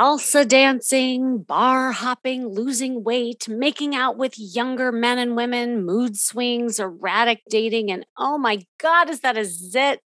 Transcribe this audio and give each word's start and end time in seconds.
Salsa 0.00 0.48
dancing, 0.48 1.38
bar 1.42 1.92
hopping, 1.92 2.46
losing 2.46 3.04
weight, 3.04 3.46
making 3.48 3.94
out 3.94 4.16
with 4.16 4.38
younger 4.38 4.90
men 4.90 5.18
and 5.18 5.36
women, 5.36 5.84
mood 5.84 6.16
swings, 6.16 6.80
erratic 6.80 7.42
dating, 7.50 7.90
and 7.90 8.06
oh 8.16 8.38
my 8.38 8.62
God, 8.78 9.10
is 9.10 9.20
that 9.20 9.36
a 9.36 9.44
zit? 9.44 10.00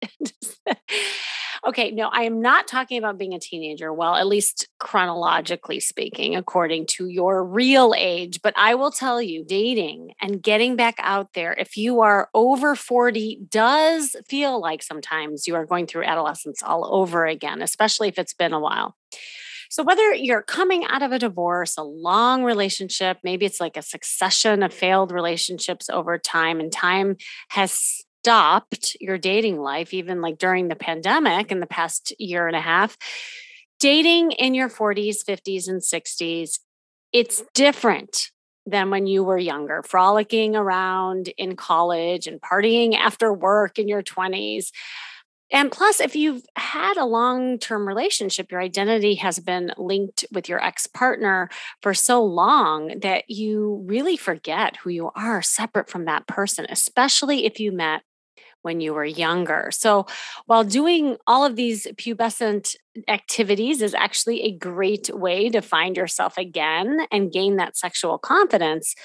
okay, 1.68 1.92
no, 1.92 2.10
I 2.12 2.24
am 2.24 2.42
not 2.42 2.68
talking 2.68 2.98
about 2.98 3.20
being 3.20 3.36
a 3.36 3.40
teenager. 3.40 3.94
Well, 3.94 4.16
at 4.16 4.26
least 4.26 4.68
chronologically 4.80 5.80
speaking, 5.80 6.36
according 6.36 6.88
to 6.88 7.08
your 7.08 7.44
real 7.44 7.94
age. 7.96 8.40
But 8.42 8.56
I 8.58 8.74
will 8.74 8.92
tell 8.92 9.22
you, 9.22 9.46
dating 9.46 10.14
and 10.20 10.42
getting 10.42 10.76
back 10.76 10.96
out 10.98 11.34
there, 11.36 11.54
if 11.54 11.78
you 11.78 12.02
are 12.02 12.30
over 12.34 12.76
40, 12.76 13.42
does 13.48 14.16
feel 14.28 14.60
like 14.60 14.82
sometimes 14.82 15.46
you 15.46 15.54
are 15.54 15.68
going 15.68 15.86
through 15.86 16.06
adolescence 16.06 16.64
all 16.64 16.96
over 16.96 17.28
again, 17.28 17.62
especially 17.62 18.08
if 18.08 18.18
it's 18.18 18.34
been 18.34 18.54
a 18.54 18.60
while. 18.60 18.96
So, 19.74 19.82
whether 19.82 20.14
you're 20.14 20.44
coming 20.44 20.86
out 20.86 21.02
of 21.02 21.14
a 21.14 21.18
divorce, 21.18 21.80
a 21.80 21.84
long 21.84 22.44
relationship, 22.44 23.18
maybe 23.24 23.48
it's 23.48 23.60
like 23.60 23.76
a 23.76 23.82
succession 23.82 24.62
of 24.62 24.72
failed 24.72 25.12
relationships 25.12 25.90
over 25.90 26.20
time, 26.20 26.60
and 26.60 26.72
time 26.72 27.18
has 27.50 28.06
stopped 28.22 28.96
your 29.02 29.18
dating 29.18 29.60
life, 29.60 29.92
even 29.92 30.22
like 30.22 30.38
during 30.38 30.68
the 30.68 30.76
pandemic 30.76 31.52
in 31.52 31.60
the 31.60 31.66
past 31.66 32.14
year 32.20 32.46
and 32.46 32.56
a 32.56 32.62
half, 32.62 32.96
dating 33.80 34.34
in 34.34 34.54
your 34.54 34.70
40s, 34.70 35.26
50s, 35.28 35.68
and 35.68 35.82
60s, 35.82 36.60
it's 37.12 37.42
different 37.56 38.30
than 38.68 38.92
when 38.92 39.08
you 39.08 39.24
were 39.24 39.40
younger, 39.40 39.82
frolicking 39.82 40.56
around 40.56 41.30
in 41.36 41.56
college 41.56 42.28
and 42.28 42.40
partying 42.40 42.96
after 42.96 43.34
work 43.34 43.80
in 43.80 43.88
your 43.88 44.04
20s. 44.04 44.68
And 45.54 45.72
plus, 45.72 46.02
if 46.02 46.16
you've 46.16 46.44
had 46.56 46.98
a 46.98 47.06
long 47.06 47.60
term 47.60 47.88
relationship, 47.88 48.52
your 48.52 48.60
identity 48.60 49.16
has 49.16 49.40
been 49.40 49.72
linked 49.78 50.26
with 50.32 50.50
your 50.50 50.62
ex 50.64 50.88
partner 50.88 51.50
for 51.82 51.94
so 51.94 52.24
long 52.26 53.00
that 53.02 53.30
you 53.30 53.84
really 53.86 54.18
forget 54.18 54.78
who 54.78 54.90
you 54.90 55.12
are 55.16 55.44
separate 55.44 55.90
from 55.90 56.06
that 56.06 56.28
person, 56.28 56.66
especially 56.70 57.46
if 57.46 57.60
you 57.60 57.72
met 57.72 58.02
when 58.64 58.82
you 58.82 58.94
were 58.94 59.06
younger. 59.06 59.70
So, 59.72 60.08
while 60.48 60.64
doing 60.64 61.18
all 61.28 61.46
of 61.46 61.56
these 61.56 61.86
pubescent 61.94 62.76
activities 63.08 63.82
is 63.82 63.94
actually 63.94 64.42
a 64.44 64.52
great 64.52 65.10
way 65.14 65.50
to 65.50 65.62
find 65.62 65.96
yourself 65.96 66.38
again 66.38 67.06
and 67.12 67.32
gain 67.32 67.58
that 67.58 67.78
sexual 67.78 68.18
confidence, 68.18 68.96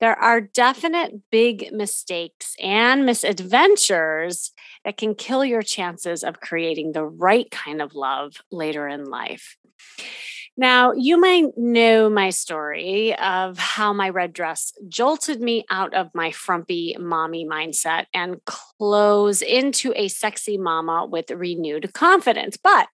there 0.00 0.16
are 0.18 0.40
definite 0.40 1.14
big 1.30 1.70
mistakes 1.72 2.54
and 2.62 3.04
misadventures 3.04 4.52
that 4.84 4.96
can 4.96 5.14
kill 5.14 5.44
your 5.44 5.62
chances 5.62 6.22
of 6.22 6.40
creating 6.40 6.92
the 6.92 7.04
right 7.04 7.50
kind 7.50 7.82
of 7.82 7.94
love 7.94 8.34
later 8.50 8.86
in 8.88 9.04
life. 9.04 9.56
Now, 10.56 10.92
you 10.92 11.20
might 11.20 11.56
know 11.56 12.08
my 12.08 12.30
story 12.30 13.14
of 13.18 13.58
how 13.58 13.92
my 13.92 14.08
red 14.08 14.32
dress 14.32 14.72
jolted 14.88 15.40
me 15.40 15.66
out 15.70 15.92
of 15.92 16.10
my 16.14 16.30
frumpy 16.30 16.96
mommy 16.98 17.44
mindset 17.44 18.06
and 18.14 18.40
close 18.46 19.42
into 19.42 19.92
a 19.94 20.08
sexy 20.08 20.56
mama 20.56 21.04
with 21.04 21.30
renewed 21.30 21.92
confidence. 21.92 22.56
But 22.56 22.88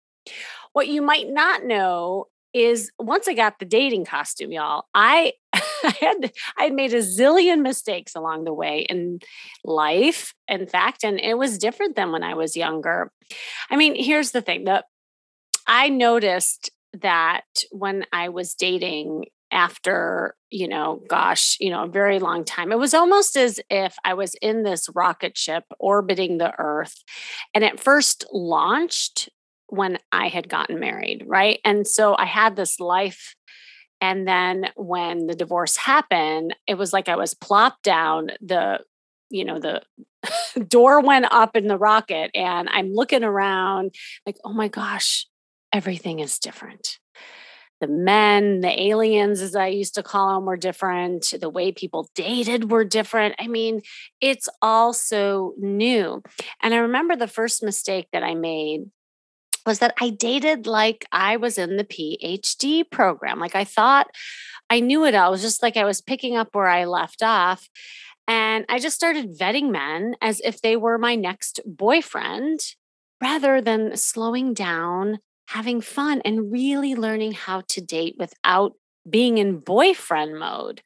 what 0.72 0.88
you 0.88 1.02
might 1.02 1.28
not 1.28 1.64
know 1.64 2.26
is 2.52 2.90
once 2.98 3.28
I 3.28 3.34
got 3.34 3.58
the 3.58 3.64
dating 3.64 4.06
costume, 4.06 4.52
y'all, 4.52 4.86
I, 4.94 5.34
I 5.54 5.96
had 6.00 6.32
I 6.58 6.64
had 6.64 6.72
made 6.74 6.92
a 6.94 6.98
zillion 6.98 7.62
mistakes 7.62 8.14
along 8.14 8.44
the 8.44 8.52
way 8.52 8.86
in 8.90 9.20
life, 9.64 10.34
in 10.48 10.66
fact, 10.66 11.04
and 11.04 11.18
it 11.20 11.38
was 11.38 11.58
different 11.58 11.96
than 11.96 12.12
when 12.12 12.22
I 12.24 12.34
was 12.34 12.56
younger. 12.56 13.12
I 13.70 13.76
mean, 13.76 13.94
here's 13.94 14.32
the 14.32 14.42
thing 14.42 14.64
that 14.64 14.84
I 15.66 15.88
noticed 15.88 16.70
that 17.00 17.44
when 17.70 18.06
I 18.12 18.28
was 18.28 18.54
dating 18.54 19.26
after, 19.50 20.34
you 20.50 20.66
know, 20.66 21.02
gosh, 21.08 21.56
you 21.60 21.70
know, 21.70 21.84
a 21.84 21.88
very 21.88 22.18
long 22.18 22.44
time, 22.44 22.72
it 22.72 22.78
was 22.78 22.94
almost 22.94 23.36
as 23.36 23.60
if 23.70 23.96
I 24.04 24.14
was 24.14 24.34
in 24.40 24.62
this 24.62 24.88
rocket 24.94 25.36
ship 25.36 25.64
orbiting 25.78 26.38
the 26.38 26.52
earth. 26.58 27.02
And 27.54 27.62
it 27.62 27.80
first 27.80 28.24
launched 28.32 29.28
when 29.66 29.98
I 30.10 30.28
had 30.28 30.48
gotten 30.48 30.80
married, 30.80 31.24
right? 31.26 31.60
And 31.64 31.86
so 31.86 32.16
I 32.16 32.26
had 32.26 32.56
this 32.56 32.80
life. 32.80 33.34
And 34.00 34.26
then 34.26 34.68
when 34.74 35.26
the 35.26 35.34
divorce 35.34 35.76
happened, 35.76 36.56
it 36.66 36.74
was 36.74 36.92
like 36.92 37.08
I 37.08 37.16
was 37.16 37.34
plopped 37.34 37.82
down 37.82 38.32
the 38.40 38.80
you 39.32 39.44
know 39.44 39.58
the 39.58 39.82
door 40.68 41.00
went 41.00 41.26
up 41.30 41.56
in 41.56 41.66
the 41.66 41.78
rocket 41.78 42.30
and 42.34 42.68
i'm 42.70 42.92
looking 42.92 43.24
around 43.24 43.92
like 44.26 44.36
oh 44.44 44.52
my 44.52 44.68
gosh 44.68 45.26
everything 45.72 46.20
is 46.20 46.38
different. 46.38 46.98
The 47.80 47.88
men, 47.88 48.60
the 48.60 48.80
aliens, 48.80 49.40
as 49.40 49.56
I 49.56 49.66
used 49.66 49.96
to 49.96 50.04
call 50.04 50.36
them, 50.36 50.46
were 50.46 50.56
different. 50.56 51.34
The 51.40 51.50
way 51.50 51.72
people 51.72 52.08
dated 52.14 52.70
were 52.70 52.84
different. 52.84 53.34
I 53.40 53.48
mean, 53.48 53.82
it's 54.20 54.48
all 54.62 54.92
so 54.92 55.54
new. 55.58 56.22
And 56.62 56.74
I 56.74 56.76
remember 56.76 57.16
the 57.16 57.26
first 57.26 57.60
mistake 57.60 58.06
that 58.12 58.22
I 58.22 58.34
made 58.36 58.84
was 59.66 59.80
that 59.80 59.94
I 60.00 60.10
dated 60.10 60.68
like 60.68 61.06
I 61.10 61.36
was 61.36 61.58
in 61.58 61.76
the 61.76 61.84
PhD 61.84 62.88
program. 62.88 63.40
Like 63.40 63.56
I 63.56 63.64
thought 63.64 64.08
I 64.70 64.78
knew 64.78 65.04
it 65.04 65.16
all. 65.16 65.28
It 65.28 65.32
was 65.32 65.42
just 65.42 65.62
like 65.62 65.76
I 65.76 65.84
was 65.84 66.00
picking 66.00 66.36
up 66.36 66.50
where 66.52 66.68
I 66.68 66.84
left 66.84 67.22
off. 67.22 67.68
And 68.28 68.64
I 68.68 68.78
just 68.78 68.94
started 68.94 69.36
vetting 69.36 69.70
men 69.70 70.14
as 70.22 70.40
if 70.44 70.60
they 70.60 70.76
were 70.76 70.98
my 70.98 71.16
next 71.16 71.58
boyfriend 71.66 72.60
rather 73.20 73.60
than 73.60 73.96
slowing 73.96 74.54
down 74.54 75.18
having 75.46 75.80
fun 75.80 76.22
and 76.24 76.52
really 76.52 76.94
learning 76.94 77.32
how 77.32 77.62
to 77.68 77.80
date 77.80 78.16
without 78.18 78.74
being 79.08 79.38
in 79.38 79.58
boyfriend 79.58 80.38
mode. 80.38 80.82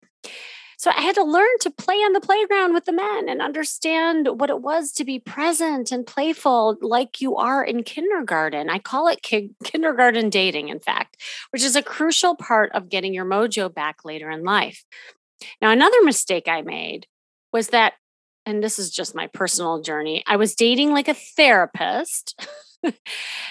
So 0.78 0.90
I 0.90 1.00
had 1.00 1.14
to 1.14 1.24
learn 1.24 1.58
to 1.62 1.70
play 1.70 1.96
on 1.96 2.12
the 2.12 2.20
playground 2.20 2.74
with 2.74 2.84
the 2.84 2.92
men 2.92 3.28
and 3.28 3.40
understand 3.40 4.28
what 4.38 4.50
it 4.50 4.60
was 4.60 4.92
to 4.92 5.04
be 5.04 5.18
present 5.18 5.90
and 5.90 6.06
playful 6.06 6.76
like 6.82 7.20
you 7.20 7.36
are 7.36 7.64
in 7.64 7.82
kindergarten. 7.82 8.68
I 8.68 8.78
call 8.78 9.08
it 9.08 9.22
ki- 9.22 9.52
kindergarten 9.64 10.28
dating, 10.28 10.68
in 10.68 10.78
fact, 10.78 11.16
which 11.50 11.62
is 11.62 11.76
a 11.76 11.82
crucial 11.82 12.36
part 12.36 12.70
of 12.72 12.90
getting 12.90 13.14
your 13.14 13.24
mojo 13.24 13.72
back 13.72 14.04
later 14.04 14.30
in 14.30 14.44
life. 14.44 14.84
Now, 15.62 15.70
another 15.70 16.02
mistake 16.02 16.46
I 16.46 16.60
made 16.60 17.06
was 17.52 17.68
that, 17.68 17.94
and 18.44 18.62
this 18.62 18.78
is 18.78 18.90
just 18.90 19.14
my 19.14 19.28
personal 19.28 19.80
journey, 19.80 20.22
I 20.26 20.36
was 20.36 20.54
dating 20.54 20.92
like 20.92 21.08
a 21.08 21.14
therapist. 21.14 22.38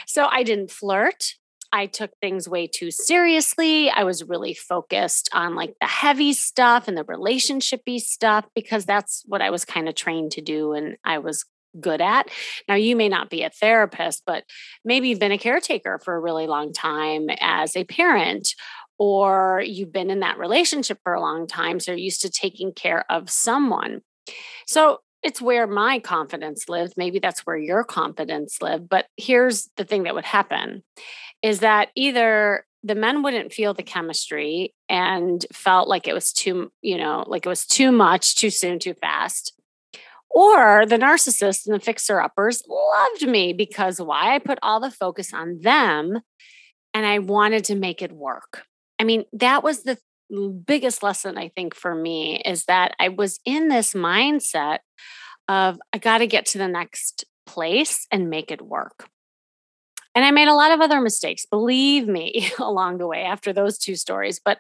so 0.08 0.26
I 0.26 0.44
didn't 0.44 0.72
flirt. 0.72 1.36
I 1.72 1.88
took 1.88 2.12
things 2.22 2.48
way 2.48 2.68
too 2.68 2.90
seriously. 2.90 3.90
I 3.90 4.04
was 4.04 4.24
really 4.24 4.54
focused 4.54 5.30
on 5.34 5.56
like 5.56 5.76
the 5.82 5.88
heavy 5.88 6.32
stuff 6.32 6.88
and 6.88 6.98
the 6.98 7.04
relationshipy 7.04 8.00
stuff 8.00 8.46
because 8.56 8.86
that's 8.86 9.24
what 9.26 9.42
I 9.42 9.50
was 9.50 9.66
kind 9.66 9.90
of 9.90 9.96
trained 9.96 10.32
to 10.34 10.42
do 10.42 10.72
and 10.72 10.96
I 11.04 11.18
was 11.18 11.44
good 11.80 12.02
at. 12.02 12.30
Now, 12.70 12.76
you 12.76 12.96
may 12.96 13.10
not 13.10 13.30
be 13.30 13.44
a 13.44 13.50
therapist, 13.50 14.24
but 14.26 14.46
maybe 14.86 15.10
you've 15.10 15.20
been 15.20 15.32
a 15.32 15.38
caretaker 15.38 16.00
for 16.00 16.16
a 16.16 16.20
really 16.20 16.48
long 16.48 16.72
time 16.72 17.28
as 17.42 17.76
a 17.76 17.84
parent, 17.84 18.56
or 18.98 19.62
you've 19.66 19.92
been 19.92 20.10
in 20.10 20.22
that 20.22 20.38
relationship 20.38 21.00
for 21.04 21.14
a 21.14 21.22
long 21.22 21.48
time. 21.48 21.80
So 21.80 21.92
you're 21.92 22.00
used 22.00 22.22
to 22.22 22.30
taking 22.30 22.72
care 22.72 23.04
of 23.10 23.30
someone. 23.30 24.02
So 24.66 25.00
it's 25.24 25.42
where 25.42 25.68
my 25.68 26.00
confidence 26.00 26.70
lives. 26.70 26.94
Maybe 26.98 27.20
that's 27.20 27.42
where 27.42 27.58
your 27.58 27.84
confidence 27.84 28.62
lived. 28.62 28.90
But 28.90 29.08
here's 29.18 29.70
the 29.78 29.84
thing 29.84 30.04
that 30.04 30.16
would 30.16 30.26
happen 30.26 30.84
is 31.42 31.60
that 31.60 31.90
either 31.96 32.66
the 32.84 32.96
men 32.96 33.24
wouldn't 33.24 33.52
feel 33.52 33.74
the 33.74 33.84
chemistry 33.84 34.74
and 34.88 35.44
felt 35.52 35.88
like 35.88 36.08
it 36.08 36.14
was 36.14 36.32
too, 36.32 36.72
you 36.82 36.98
know, 36.98 37.24
like 37.28 37.46
it 37.46 37.50
was 37.50 37.66
too 37.66 37.92
much, 37.92 38.36
too 38.36 38.52
soon, 38.52 38.78
too 38.78 38.94
fast. 38.94 39.54
Or 40.30 40.86
the 40.86 40.98
narcissists 40.98 41.66
and 41.66 41.74
the 41.74 41.80
fixer 41.80 42.22
uppers 42.22 42.62
loved 42.68 43.28
me 43.28 43.54
because 43.54 44.00
why? 44.00 44.36
I 44.36 44.40
put 44.40 44.60
all 44.62 44.80
the 44.80 44.92
focus 44.92 45.34
on 45.34 45.62
them 45.62 46.20
and 46.94 47.06
I 47.06 47.20
wanted 47.20 47.66
to 47.66 47.76
make 47.76 48.02
it 48.02 48.12
work. 48.12 48.64
I 49.00 49.04
mean, 49.04 49.26
that 49.34 49.64
was 49.64 49.84
the 49.84 49.98
biggest 50.66 51.04
lesson 51.04 51.38
I 51.38 51.50
think 51.50 51.76
for 51.76 51.94
me 51.94 52.42
is 52.44 52.66
that 52.66 52.94
I 53.00 53.10
was 53.10 53.40
in 53.46 53.68
this 53.68 53.94
mindset 53.94 54.80
of 55.48 55.80
I 55.94 55.98
got 55.98 56.20
to 56.20 56.28
get 56.28 56.46
to 56.48 56.58
the 56.58 56.68
next 56.68 57.26
place 57.46 58.08
and 58.12 58.30
make 58.30 58.52
it 58.52 58.62
work. 58.62 59.08
And 60.16 60.24
I 60.24 60.32
made 60.32 60.48
a 60.48 60.56
lot 60.56 60.72
of 60.72 60.80
other 60.80 61.02
mistakes, 61.02 61.46
believe 61.46 62.08
me, 62.08 62.50
along 62.60 62.98
the 62.98 63.08
way 63.08 63.24
after 63.24 63.52
those 63.52 63.78
two 63.78 63.96
stories. 63.96 64.40
But 64.44 64.60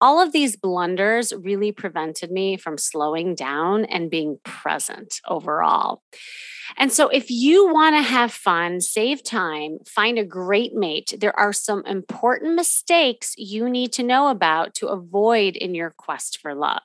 all 0.00 0.20
of 0.20 0.32
these 0.32 0.56
blunders 0.56 1.32
really 1.32 1.72
prevented 1.72 2.30
me 2.30 2.56
from 2.56 2.78
slowing 2.78 3.34
down 3.34 3.84
and 3.86 4.10
being 4.10 4.38
present 4.44 5.16
overall. 5.28 6.02
And 6.76 6.92
so, 6.92 7.08
if 7.08 7.30
you 7.30 7.72
want 7.72 7.96
to 7.96 8.02
have 8.02 8.32
fun, 8.32 8.80
save 8.80 9.22
time, 9.22 9.78
find 9.86 10.18
a 10.18 10.24
great 10.24 10.74
mate, 10.74 11.14
there 11.18 11.38
are 11.38 11.52
some 11.52 11.84
important 11.86 12.54
mistakes 12.54 13.34
you 13.36 13.68
need 13.68 13.92
to 13.94 14.02
know 14.02 14.28
about 14.28 14.74
to 14.74 14.88
avoid 14.88 15.56
in 15.56 15.74
your 15.74 15.90
quest 15.90 16.38
for 16.40 16.54
love. 16.54 16.82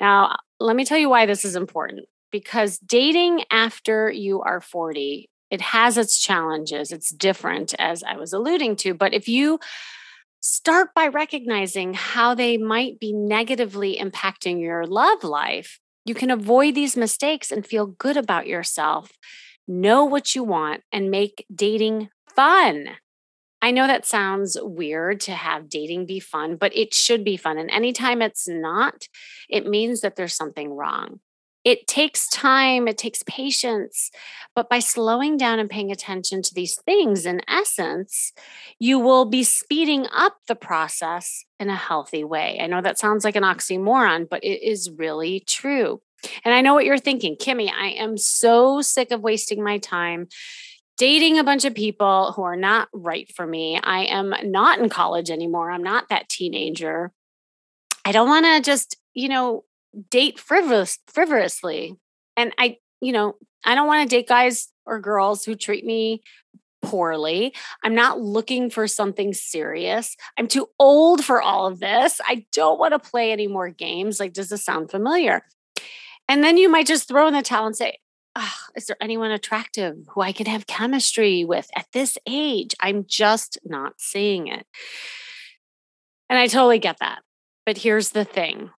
Now, 0.00 0.36
let 0.60 0.76
me 0.76 0.84
tell 0.84 0.98
you 0.98 1.08
why 1.08 1.26
this 1.26 1.44
is 1.44 1.56
important 1.56 2.06
because 2.30 2.78
dating 2.78 3.44
after 3.50 4.10
you 4.10 4.42
are 4.42 4.60
40 4.60 5.30
it 5.50 5.60
has 5.60 5.96
its 5.96 6.18
challenges 6.18 6.92
it's 6.92 7.10
different 7.10 7.74
as 7.78 8.02
i 8.02 8.16
was 8.16 8.32
alluding 8.32 8.76
to 8.76 8.94
but 8.94 9.14
if 9.14 9.28
you 9.28 9.60
start 10.40 10.94
by 10.94 11.08
recognizing 11.08 11.94
how 11.94 12.34
they 12.34 12.56
might 12.56 12.98
be 13.00 13.12
negatively 13.12 13.96
impacting 13.96 14.60
your 14.60 14.86
love 14.86 15.24
life 15.24 15.80
you 16.06 16.14
can 16.14 16.30
avoid 16.30 16.74
these 16.74 16.96
mistakes 16.96 17.50
and 17.50 17.66
feel 17.66 17.86
good 17.86 18.16
about 18.16 18.46
yourself 18.46 19.12
know 19.68 20.04
what 20.04 20.34
you 20.34 20.44
want 20.44 20.82
and 20.92 21.10
make 21.10 21.44
dating 21.54 22.08
fun 22.34 22.88
I 23.62 23.70
know 23.70 23.86
that 23.86 24.06
sounds 24.06 24.56
weird 24.60 25.20
to 25.22 25.32
have 25.32 25.68
dating 25.68 26.06
be 26.06 26.20
fun, 26.20 26.56
but 26.56 26.76
it 26.76 26.94
should 26.94 27.24
be 27.24 27.36
fun. 27.36 27.58
And 27.58 27.70
anytime 27.70 28.22
it's 28.22 28.46
not, 28.46 29.08
it 29.48 29.66
means 29.66 30.02
that 30.02 30.14
there's 30.14 30.34
something 30.36 30.72
wrong. 30.72 31.20
It 31.66 31.88
takes 31.88 32.28
time, 32.28 32.86
it 32.86 32.96
takes 32.96 33.24
patience. 33.24 34.12
But 34.54 34.70
by 34.70 34.78
slowing 34.78 35.36
down 35.36 35.58
and 35.58 35.68
paying 35.68 35.90
attention 35.90 36.40
to 36.42 36.54
these 36.54 36.76
things, 36.76 37.26
in 37.26 37.40
essence, 37.48 38.32
you 38.78 39.00
will 39.00 39.24
be 39.24 39.42
speeding 39.42 40.06
up 40.14 40.36
the 40.46 40.54
process 40.54 41.44
in 41.58 41.68
a 41.68 41.74
healthy 41.74 42.22
way. 42.22 42.60
I 42.62 42.68
know 42.68 42.80
that 42.82 43.00
sounds 43.00 43.24
like 43.24 43.34
an 43.34 43.42
oxymoron, 43.42 44.28
but 44.30 44.44
it 44.44 44.64
is 44.64 44.92
really 44.96 45.40
true. 45.40 46.00
And 46.44 46.54
I 46.54 46.60
know 46.60 46.72
what 46.72 46.84
you're 46.84 46.98
thinking, 46.98 47.34
Kimmy, 47.34 47.68
I 47.68 47.88
am 47.88 48.16
so 48.16 48.80
sick 48.80 49.10
of 49.10 49.22
wasting 49.22 49.60
my 49.60 49.78
time 49.78 50.28
dating 50.96 51.36
a 51.36 51.44
bunch 51.44 51.64
of 51.64 51.74
people 51.74 52.32
who 52.36 52.42
are 52.42 52.56
not 52.56 52.88
right 52.92 53.30
for 53.34 53.44
me. 53.44 53.78
I 53.82 54.04
am 54.04 54.32
not 54.44 54.78
in 54.78 54.88
college 54.88 55.30
anymore. 55.30 55.72
I'm 55.72 55.82
not 55.82 56.10
that 56.10 56.28
teenager. 56.28 57.10
I 58.04 58.12
don't 58.12 58.28
want 58.28 58.46
to 58.46 58.60
just, 58.62 58.96
you 59.14 59.28
know, 59.28 59.64
date 60.10 60.38
frivolous, 60.38 60.98
frivolously. 61.06 61.96
And 62.36 62.52
I, 62.58 62.78
you 63.00 63.12
know, 63.12 63.36
I 63.64 63.74
don't 63.74 63.86
want 63.86 64.08
to 64.08 64.16
date 64.16 64.28
guys 64.28 64.68
or 64.84 65.00
girls 65.00 65.44
who 65.44 65.54
treat 65.54 65.84
me 65.84 66.22
poorly. 66.82 67.52
I'm 67.82 67.94
not 67.94 68.20
looking 68.20 68.70
for 68.70 68.86
something 68.86 69.34
serious. 69.34 70.16
I'm 70.38 70.46
too 70.46 70.68
old 70.78 71.24
for 71.24 71.42
all 71.42 71.66
of 71.66 71.80
this. 71.80 72.20
I 72.24 72.46
don't 72.52 72.78
want 72.78 72.92
to 72.92 72.98
play 72.98 73.32
any 73.32 73.48
more 73.48 73.68
games. 73.68 74.20
Like, 74.20 74.32
does 74.32 74.50
this 74.50 74.64
sound 74.64 74.90
familiar? 74.90 75.42
And 76.28 76.42
then 76.42 76.56
you 76.56 76.68
might 76.68 76.86
just 76.86 77.08
throw 77.08 77.26
in 77.26 77.34
the 77.34 77.42
towel 77.42 77.66
and 77.66 77.76
say, 77.76 77.98
oh, 78.36 78.54
is 78.76 78.86
there 78.86 78.96
anyone 79.00 79.30
attractive 79.30 79.96
who 80.10 80.20
I 80.20 80.32
could 80.32 80.48
have 80.48 80.66
chemistry 80.66 81.44
with 81.44 81.68
at 81.74 81.86
this 81.92 82.18
age? 82.26 82.74
I'm 82.80 83.04
just 83.06 83.58
not 83.64 83.94
seeing 83.98 84.48
it. 84.48 84.66
And 86.28 86.38
I 86.38 86.46
totally 86.46 86.78
get 86.78 86.98
that. 87.00 87.22
But 87.64 87.78
here's 87.78 88.10
the 88.10 88.24
thing 88.24 88.70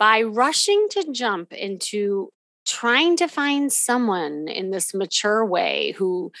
by 0.00 0.22
rushing 0.22 0.88
to 0.90 1.12
jump 1.12 1.52
into 1.52 2.30
trying 2.66 3.16
to 3.18 3.28
find 3.28 3.70
someone 3.70 4.48
in 4.48 4.70
this 4.70 4.94
mature 4.94 5.44
way 5.44 5.92
who 5.98 6.32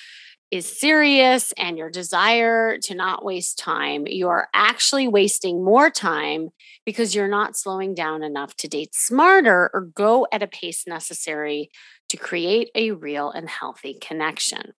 is 0.50 0.66
serious 0.66 1.52
and 1.58 1.76
your 1.78 1.90
desire 1.90 2.78
to 2.78 2.94
not 2.94 3.24
waste 3.24 3.58
time, 3.58 4.06
you 4.06 4.28
are 4.28 4.48
actually 4.54 5.06
wasting 5.06 5.62
more 5.62 5.90
time 5.90 6.48
because 6.86 7.14
you're 7.14 7.28
not 7.28 7.56
slowing 7.56 7.94
down 7.94 8.22
enough 8.22 8.56
to 8.56 8.66
date 8.66 8.94
smarter 8.94 9.70
or 9.74 9.82
go 9.94 10.26
at 10.32 10.42
a 10.42 10.48
pace 10.48 10.86
necessary 10.86 11.70
to 12.08 12.16
create 12.16 12.70
a 12.74 12.92
real 12.92 13.30
and 13.30 13.48
healthy 13.48 13.96
connection. 14.00 14.72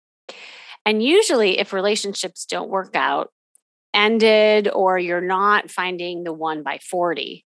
And 0.85 1.03
usually, 1.03 1.59
if 1.59 1.71
relationships 1.71 2.45
don't 2.45 2.69
work 2.69 2.95
out, 2.95 3.31
ended, 3.93 4.67
or 4.73 4.97
you're 4.97 5.21
not 5.21 5.69
finding 5.69 6.23
the 6.23 6.33
one 6.33 6.63
by 6.63 6.79
40, 6.79 7.45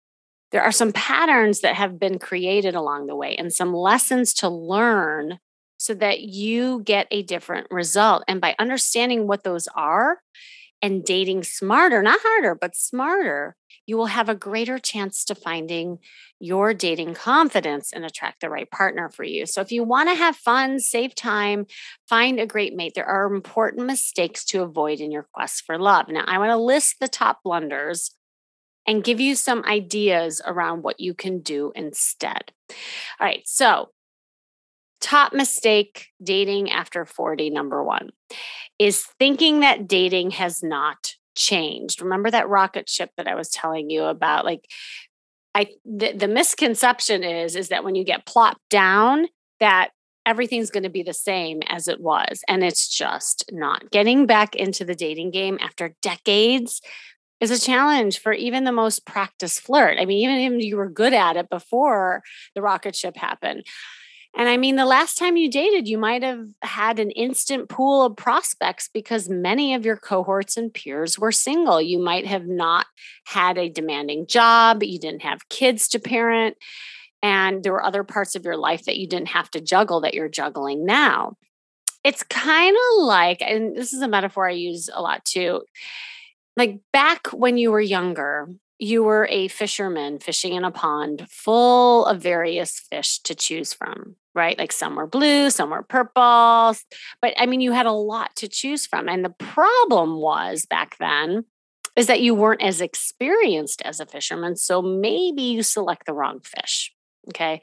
there 0.51 0.63
are 0.63 0.71
some 0.71 0.91
patterns 0.93 1.61
that 1.61 1.75
have 1.75 1.99
been 1.99 2.19
created 2.19 2.75
along 2.75 3.07
the 3.07 3.15
way 3.15 3.35
and 3.35 3.53
some 3.53 3.73
lessons 3.73 4.33
to 4.35 4.49
learn 4.49 5.39
so 5.77 5.93
that 5.93 6.21
you 6.21 6.81
get 6.83 7.07
a 7.11 7.23
different 7.23 7.67
result. 7.69 8.23
And 8.27 8.41
by 8.41 8.55
understanding 8.57 9.27
what 9.27 9.43
those 9.43 9.67
are 9.75 10.19
and 10.81 11.03
dating 11.03 11.43
smarter, 11.43 12.01
not 12.01 12.19
harder, 12.21 12.55
but 12.55 12.75
smarter, 12.75 13.55
you 13.85 13.97
will 13.97 14.07
have 14.07 14.29
a 14.29 14.35
greater 14.35 14.77
chance 14.79 15.23
to 15.25 15.33
finding 15.35 15.97
your 16.39 16.73
dating 16.73 17.13
confidence 17.13 17.93
and 17.93 18.05
attract 18.05 18.41
the 18.41 18.49
right 18.49 18.69
partner 18.69 19.09
for 19.09 19.23
you. 19.23 19.45
So, 19.45 19.61
if 19.61 19.71
you 19.71 19.83
want 19.83 20.09
to 20.09 20.15
have 20.15 20.35
fun, 20.35 20.79
save 20.79 21.15
time, 21.15 21.65
find 22.07 22.39
a 22.39 22.45
great 22.45 22.75
mate, 22.75 22.93
there 22.95 23.05
are 23.05 23.33
important 23.33 23.87
mistakes 23.87 24.43
to 24.45 24.61
avoid 24.61 24.99
in 24.99 25.11
your 25.11 25.27
quest 25.33 25.63
for 25.65 25.79
love. 25.79 26.09
Now, 26.09 26.25
I 26.27 26.37
want 26.37 26.51
to 26.51 26.57
list 26.57 26.97
the 26.99 27.07
top 27.07 27.39
blunders 27.43 28.11
and 28.87 29.03
give 29.03 29.19
you 29.19 29.35
some 29.35 29.63
ideas 29.65 30.41
around 30.45 30.81
what 30.81 30.99
you 30.99 31.13
can 31.13 31.39
do 31.39 31.71
instead. 31.75 32.51
All 33.19 33.27
right. 33.27 33.43
So, 33.45 33.89
top 35.01 35.33
mistake 35.33 36.07
dating 36.23 36.71
after 36.71 37.05
40, 37.05 37.49
number 37.49 37.83
one, 37.83 38.09
is 38.79 39.03
thinking 39.19 39.59
that 39.59 39.87
dating 39.87 40.31
has 40.31 40.63
not 40.63 41.13
changed. 41.35 42.01
Remember 42.01 42.31
that 42.31 42.49
rocket 42.49 42.89
ship 42.89 43.11
that 43.17 43.27
I 43.27 43.35
was 43.35 43.49
telling 43.49 43.89
you 43.89 44.03
about? 44.03 44.45
Like, 44.45 44.67
I 45.53 45.67
the, 45.85 46.13
the 46.13 46.27
misconception 46.27 47.23
is 47.23 47.55
is 47.55 47.69
that 47.69 47.83
when 47.83 47.95
you 47.95 48.03
get 48.03 48.25
plopped 48.25 48.69
down, 48.69 49.27
that 49.59 49.89
everything's 50.25 50.69
going 50.69 50.83
to 50.83 50.89
be 50.89 51.03
the 51.03 51.13
same 51.13 51.61
as 51.67 51.87
it 51.87 51.99
was, 51.99 52.41
and 52.47 52.63
it's 52.63 52.87
just 52.87 53.45
not. 53.51 53.89
Getting 53.91 54.25
back 54.25 54.55
into 54.55 54.85
the 54.85 54.95
dating 54.95 55.31
game 55.31 55.57
after 55.61 55.95
decades 56.01 56.81
is 57.39 57.51
a 57.51 57.59
challenge 57.59 58.19
for 58.19 58.33
even 58.33 58.63
the 58.63 58.71
most 58.71 59.05
practiced 59.05 59.61
flirt. 59.61 59.97
I 59.99 60.05
mean, 60.05 60.29
even 60.29 60.55
if 60.55 60.63
you 60.63 60.77
were 60.77 60.89
good 60.89 61.13
at 61.13 61.37
it 61.37 61.49
before 61.49 62.23
the 62.55 62.61
rocket 62.61 62.95
ship 62.95 63.15
happened. 63.15 63.63
And 64.35 64.47
I 64.47 64.57
mean, 64.57 64.75
the 64.75 64.85
last 64.85 65.17
time 65.17 65.35
you 65.35 65.49
dated, 65.49 65.87
you 65.87 65.97
might 65.97 66.21
have 66.21 66.45
had 66.61 66.99
an 66.99 67.09
instant 67.11 67.69
pool 67.69 68.05
of 68.05 68.17
prospects 68.17 68.87
because 68.93 69.29
many 69.29 69.73
of 69.73 69.83
your 69.83 69.97
cohorts 69.97 70.57
and 70.57 70.71
peers 70.71 71.17
were 71.17 71.31
single. 71.31 71.81
You 71.81 71.97
might 71.97 72.27
have 72.27 72.45
not 72.45 72.85
had 73.25 73.57
a 73.57 73.69
demanding 73.69 74.27
job, 74.27 74.83
you 74.83 74.99
didn't 74.99 75.23
have 75.23 75.49
kids 75.49 75.87
to 75.89 75.99
parent, 75.99 76.55
and 77.23 77.63
there 77.63 77.71
were 77.71 77.83
other 77.83 78.03
parts 78.03 78.35
of 78.35 78.45
your 78.45 78.57
life 78.57 78.85
that 78.85 78.97
you 78.97 79.07
didn't 79.07 79.29
have 79.29 79.49
to 79.51 79.61
juggle 79.61 80.01
that 80.01 80.13
you're 80.13 80.29
juggling 80.29 80.85
now. 80.85 81.35
It's 82.03 82.21
kind 82.23 82.75
of 82.75 83.03
like, 83.05 83.41
and 83.41 83.75
this 83.75 83.91
is 83.91 84.01
a 84.03 84.07
metaphor 84.07 84.47
I 84.47 84.51
use 84.51 84.87
a 84.93 85.01
lot 85.01 85.25
too. 85.25 85.63
Like 86.57 86.79
back 86.91 87.27
when 87.27 87.57
you 87.57 87.71
were 87.71 87.79
younger, 87.79 88.49
you 88.79 89.03
were 89.03 89.27
a 89.31 89.47
fisherman 89.47 90.19
fishing 90.19 90.53
in 90.53 90.63
a 90.63 90.71
pond 90.71 91.27
full 91.29 92.05
of 92.05 92.21
various 92.21 92.79
fish 92.79 93.19
to 93.19 93.33
choose 93.33 93.73
from, 93.73 94.15
right? 94.35 94.57
Like 94.57 94.71
some 94.71 94.95
were 94.95 95.07
blue, 95.07 95.49
some 95.49 95.69
were 95.69 95.83
purple. 95.83 96.75
But 97.21 97.33
I 97.37 97.45
mean, 97.45 97.61
you 97.61 97.71
had 97.71 97.85
a 97.85 97.91
lot 97.91 98.35
to 98.37 98.47
choose 98.47 98.85
from. 98.85 99.07
And 99.07 99.23
the 99.23 99.29
problem 99.29 100.19
was 100.19 100.65
back 100.65 100.97
then 100.99 101.45
is 101.95 102.07
that 102.07 102.21
you 102.21 102.35
weren't 102.35 102.61
as 102.61 102.81
experienced 102.81 103.81
as 103.83 103.99
a 103.99 104.05
fisherman. 104.05 104.55
So 104.55 104.81
maybe 104.81 105.41
you 105.41 105.63
select 105.63 106.05
the 106.05 106.13
wrong 106.13 106.41
fish. 106.41 106.93
Okay. 107.29 107.61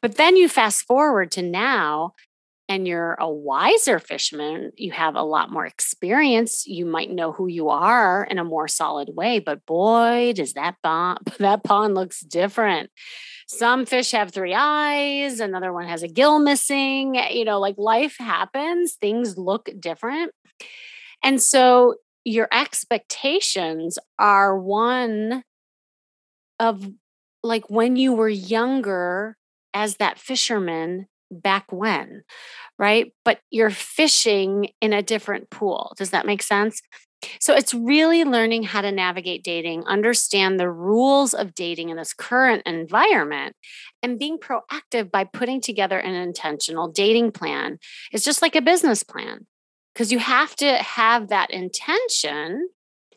But 0.00 0.16
then 0.16 0.36
you 0.36 0.48
fast 0.48 0.86
forward 0.86 1.30
to 1.32 1.42
now, 1.42 2.14
and 2.72 2.88
you're 2.88 3.18
a 3.20 3.30
wiser 3.30 3.98
fisherman, 3.98 4.72
you 4.76 4.92
have 4.92 5.14
a 5.14 5.22
lot 5.22 5.52
more 5.52 5.66
experience. 5.66 6.66
You 6.66 6.86
might 6.86 7.10
know 7.10 7.30
who 7.30 7.46
you 7.46 7.68
are 7.68 8.24
in 8.24 8.38
a 8.38 8.44
more 8.44 8.66
solid 8.66 9.10
way. 9.14 9.40
But 9.40 9.66
boy, 9.66 10.32
does 10.34 10.54
that 10.54 10.76
pond, 10.82 11.18
that 11.38 11.64
pond 11.64 11.94
looks 11.94 12.20
different. 12.20 12.90
Some 13.46 13.84
fish 13.84 14.12
have 14.12 14.30
three 14.30 14.54
eyes, 14.56 15.38
another 15.38 15.70
one 15.70 15.86
has 15.86 16.02
a 16.02 16.08
gill 16.08 16.38
missing. 16.38 17.16
You 17.30 17.44
know, 17.44 17.60
like 17.60 17.74
life 17.76 18.16
happens, 18.18 18.94
things 18.94 19.36
look 19.36 19.68
different. 19.78 20.32
And 21.22 21.42
so 21.42 21.96
your 22.24 22.48
expectations 22.50 23.98
are 24.18 24.58
one 24.58 25.44
of 26.58 26.90
like 27.42 27.68
when 27.68 27.96
you 27.96 28.14
were 28.14 28.30
younger 28.30 29.36
as 29.74 29.96
that 29.96 30.18
fisherman 30.18 31.08
back 31.32 31.72
when, 31.72 32.22
right? 32.78 33.12
But 33.24 33.40
you're 33.50 33.70
fishing 33.70 34.68
in 34.80 34.92
a 34.92 35.02
different 35.02 35.50
pool. 35.50 35.94
Does 35.96 36.10
that 36.10 36.26
make 36.26 36.42
sense? 36.42 36.80
So 37.40 37.54
it's 37.54 37.72
really 37.72 38.24
learning 38.24 38.64
how 38.64 38.80
to 38.80 38.90
navigate 38.90 39.44
dating, 39.44 39.84
understand 39.84 40.58
the 40.58 40.68
rules 40.70 41.34
of 41.34 41.54
dating 41.54 41.88
in 41.90 41.96
this 41.96 42.12
current 42.12 42.62
environment, 42.66 43.54
and 44.02 44.18
being 44.18 44.38
proactive 44.38 45.10
by 45.10 45.24
putting 45.24 45.60
together 45.60 45.98
an 45.98 46.14
intentional 46.14 46.88
dating 46.88 47.30
plan. 47.30 47.78
It's 48.12 48.24
just 48.24 48.42
like 48.42 48.56
a 48.56 48.60
business 48.62 49.04
plan. 49.04 49.46
because 49.94 50.12
you 50.12 50.18
have 50.18 50.56
to 50.56 50.76
have 50.76 51.28
that 51.28 51.50
intention 51.50 52.68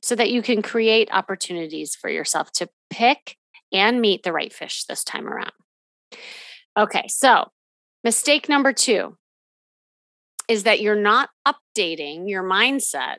so 0.01 0.15
that 0.15 0.29
you 0.29 0.41
can 0.41 0.61
create 0.61 1.09
opportunities 1.11 1.95
for 1.95 2.09
yourself 2.09 2.51
to 2.53 2.69
pick 2.89 3.37
and 3.71 4.01
meet 4.01 4.23
the 4.23 4.33
right 4.33 4.53
fish 4.53 4.83
this 4.85 5.03
time 5.03 5.27
around. 5.27 5.51
Okay, 6.77 7.05
so 7.07 7.49
mistake 8.05 8.47
number 8.47 8.71
two 8.71 9.17
is 10.47 10.61
that 10.63 10.79
you're 10.79 10.95
not 10.95 11.31
updating 11.47 12.29
your 12.29 12.43
mindset 12.43 13.15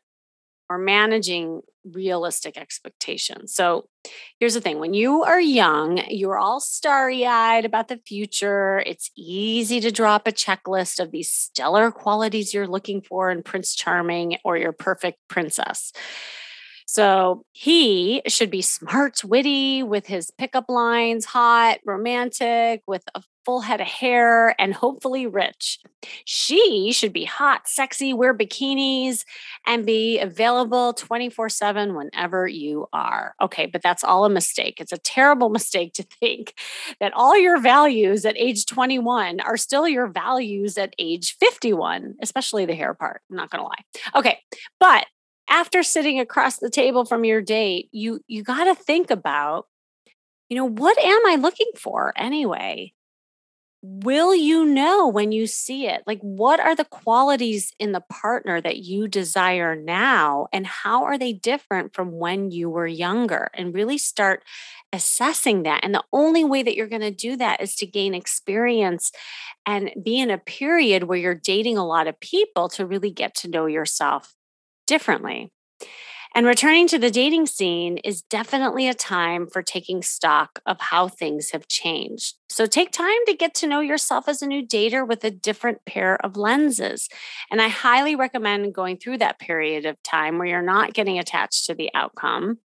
or 0.70 0.78
managing 0.78 1.60
realistic 1.84 2.56
expectations. 2.56 3.52
So 3.52 3.88
here's 4.38 4.54
the 4.54 4.60
thing 4.60 4.78
when 4.78 4.94
you 4.94 5.24
are 5.24 5.40
young, 5.40 6.02
you're 6.08 6.38
all 6.38 6.60
starry 6.60 7.26
eyed 7.26 7.64
about 7.64 7.88
the 7.88 8.00
future. 8.06 8.78
It's 8.86 9.10
easy 9.16 9.80
to 9.80 9.90
drop 9.90 10.28
a 10.28 10.32
checklist 10.32 11.00
of 11.00 11.10
these 11.10 11.30
stellar 11.30 11.90
qualities 11.90 12.54
you're 12.54 12.68
looking 12.68 13.02
for 13.02 13.30
in 13.32 13.42
Prince 13.42 13.74
Charming 13.74 14.38
or 14.44 14.56
your 14.56 14.72
perfect 14.72 15.18
princess. 15.28 15.92
So 16.86 17.44
he 17.50 18.22
should 18.28 18.50
be 18.50 18.62
smart, 18.62 19.24
witty, 19.24 19.82
with 19.82 20.06
his 20.06 20.30
pickup 20.30 20.66
lines, 20.68 21.24
hot, 21.24 21.78
romantic, 21.84 22.82
with 22.86 23.02
a 23.16 23.22
full 23.46 23.60
head 23.60 23.80
of 23.80 23.86
hair, 23.86 24.60
and 24.60 24.74
hopefully 24.74 25.26
rich. 25.26 25.78
She 26.24 26.92
should 26.92 27.12
be 27.12 27.24
hot, 27.24 27.68
sexy, 27.68 28.12
wear 28.12 28.36
bikinis, 28.36 29.24
and 29.66 29.86
be 29.86 30.18
available 30.18 30.92
24 30.92 31.48
7 31.48 31.94
whenever 31.94 32.48
you 32.48 32.88
are. 32.92 33.34
Okay, 33.40 33.66
but 33.66 33.82
that's 33.82 34.02
all 34.02 34.24
a 34.24 34.28
mistake. 34.28 34.80
It's 34.80 34.92
a 34.92 34.98
terrible 34.98 35.48
mistake 35.58 35.94
to 35.94 36.02
think 36.02 36.54
that 37.00 37.12
all 37.14 37.38
your 37.38 37.60
values 37.60 38.26
at 38.26 38.36
age 38.36 38.66
21 38.66 39.40
are 39.40 39.56
still 39.56 39.86
your 39.86 40.08
values 40.08 40.76
at 40.76 40.94
age 40.98 41.36
51, 41.38 42.16
especially 42.20 42.66
the 42.66 42.74
hair 42.74 42.94
part. 42.94 43.22
I'm 43.30 43.36
not 43.36 43.50
going 43.50 43.62
to 43.62 43.68
lie. 43.68 44.18
Okay, 44.18 44.40
but 44.80 45.06
after 45.48 45.84
sitting 45.84 46.18
across 46.18 46.58
the 46.58 46.70
table 46.70 47.04
from 47.04 47.24
your 47.24 47.40
date, 47.40 47.88
you 47.92 48.20
you 48.26 48.42
got 48.42 48.64
to 48.64 48.74
think 48.74 49.10
about 49.12 49.66
you 50.48 50.56
know, 50.56 50.68
what 50.68 50.96
am 51.00 51.26
I 51.26 51.36
looking 51.36 51.70
for 51.76 52.12
anyway? 52.16 52.92
Will 53.88 54.34
you 54.34 54.64
know 54.64 55.06
when 55.06 55.30
you 55.30 55.46
see 55.46 55.86
it? 55.86 56.02
Like, 56.08 56.18
what 56.20 56.58
are 56.58 56.74
the 56.74 56.86
qualities 56.86 57.72
in 57.78 57.92
the 57.92 58.02
partner 58.10 58.60
that 58.60 58.78
you 58.78 59.06
desire 59.06 59.76
now? 59.76 60.48
And 60.52 60.66
how 60.66 61.04
are 61.04 61.16
they 61.16 61.32
different 61.32 61.94
from 61.94 62.10
when 62.10 62.50
you 62.50 62.68
were 62.68 62.88
younger? 62.88 63.48
And 63.54 63.72
really 63.72 63.96
start 63.96 64.42
assessing 64.92 65.62
that. 65.62 65.84
And 65.84 65.94
the 65.94 66.02
only 66.12 66.42
way 66.42 66.64
that 66.64 66.74
you're 66.74 66.88
going 66.88 67.00
to 67.02 67.12
do 67.12 67.36
that 67.36 67.60
is 67.60 67.76
to 67.76 67.86
gain 67.86 68.12
experience 68.12 69.12
and 69.64 69.92
be 70.02 70.18
in 70.18 70.30
a 70.30 70.38
period 70.38 71.04
where 71.04 71.18
you're 71.18 71.34
dating 71.34 71.78
a 71.78 71.86
lot 71.86 72.08
of 72.08 72.18
people 72.18 72.68
to 72.70 72.86
really 72.86 73.10
get 73.10 73.36
to 73.36 73.48
know 73.48 73.66
yourself 73.66 74.34
differently. 74.88 75.52
And 76.36 76.44
returning 76.44 76.86
to 76.88 76.98
the 76.98 77.10
dating 77.10 77.46
scene 77.46 77.96
is 77.96 78.20
definitely 78.20 78.86
a 78.86 78.92
time 78.92 79.46
for 79.46 79.62
taking 79.62 80.02
stock 80.02 80.58
of 80.66 80.78
how 80.78 81.08
things 81.08 81.52
have 81.52 81.66
changed. 81.66 82.34
So 82.50 82.66
take 82.66 82.92
time 82.92 83.16
to 83.26 83.34
get 83.34 83.54
to 83.54 83.66
know 83.66 83.80
yourself 83.80 84.28
as 84.28 84.42
a 84.42 84.46
new 84.46 84.62
dater 84.62 85.08
with 85.08 85.24
a 85.24 85.30
different 85.30 85.78
pair 85.86 86.22
of 86.22 86.36
lenses. 86.36 87.08
And 87.50 87.62
I 87.62 87.68
highly 87.68 88.16
recommend 88.16 88.74
going 88.74 88.98
through 88.98 89.16
that 89.18 89.38
period 89.38 89.86
of 89.86 89.96
time 90.02 90.36
where 90.36 90.46
you're 90.46 90.60
not 90.60 90.92
getting 90.92 91.18
attached 91.18 91.64
to 91.66 91.74
the 91.74 91.88
outcome. 91.94 92.58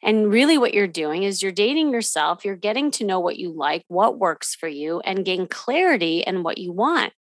And 0.00 0.30
really, 0.30 0.56
what 0.56 0.72
you're 0.72 0.86
doing 0.86 1.24
is 1.24 1.42
you're 1.42 1.50
dating 1.50 1.90
yourself, 1.90 2.44
you're 2.44 2.54
getting 2.54 2.92
to 2.92 3.04
know 3.04 3.18
what 3.18 3.36
you 3.36 3.52
like, 3.52 3.82
what 3.88 4.20
works 4.20 4.54
for 4.54 4.68
you, 4.68 5.00
and 5.00 5.24
gain 5.24 5.48
clarity 5.48 6.20
in 6.24 6.44
what 6.44 6.58
you 6.58 6.70
want. 6.70 7.12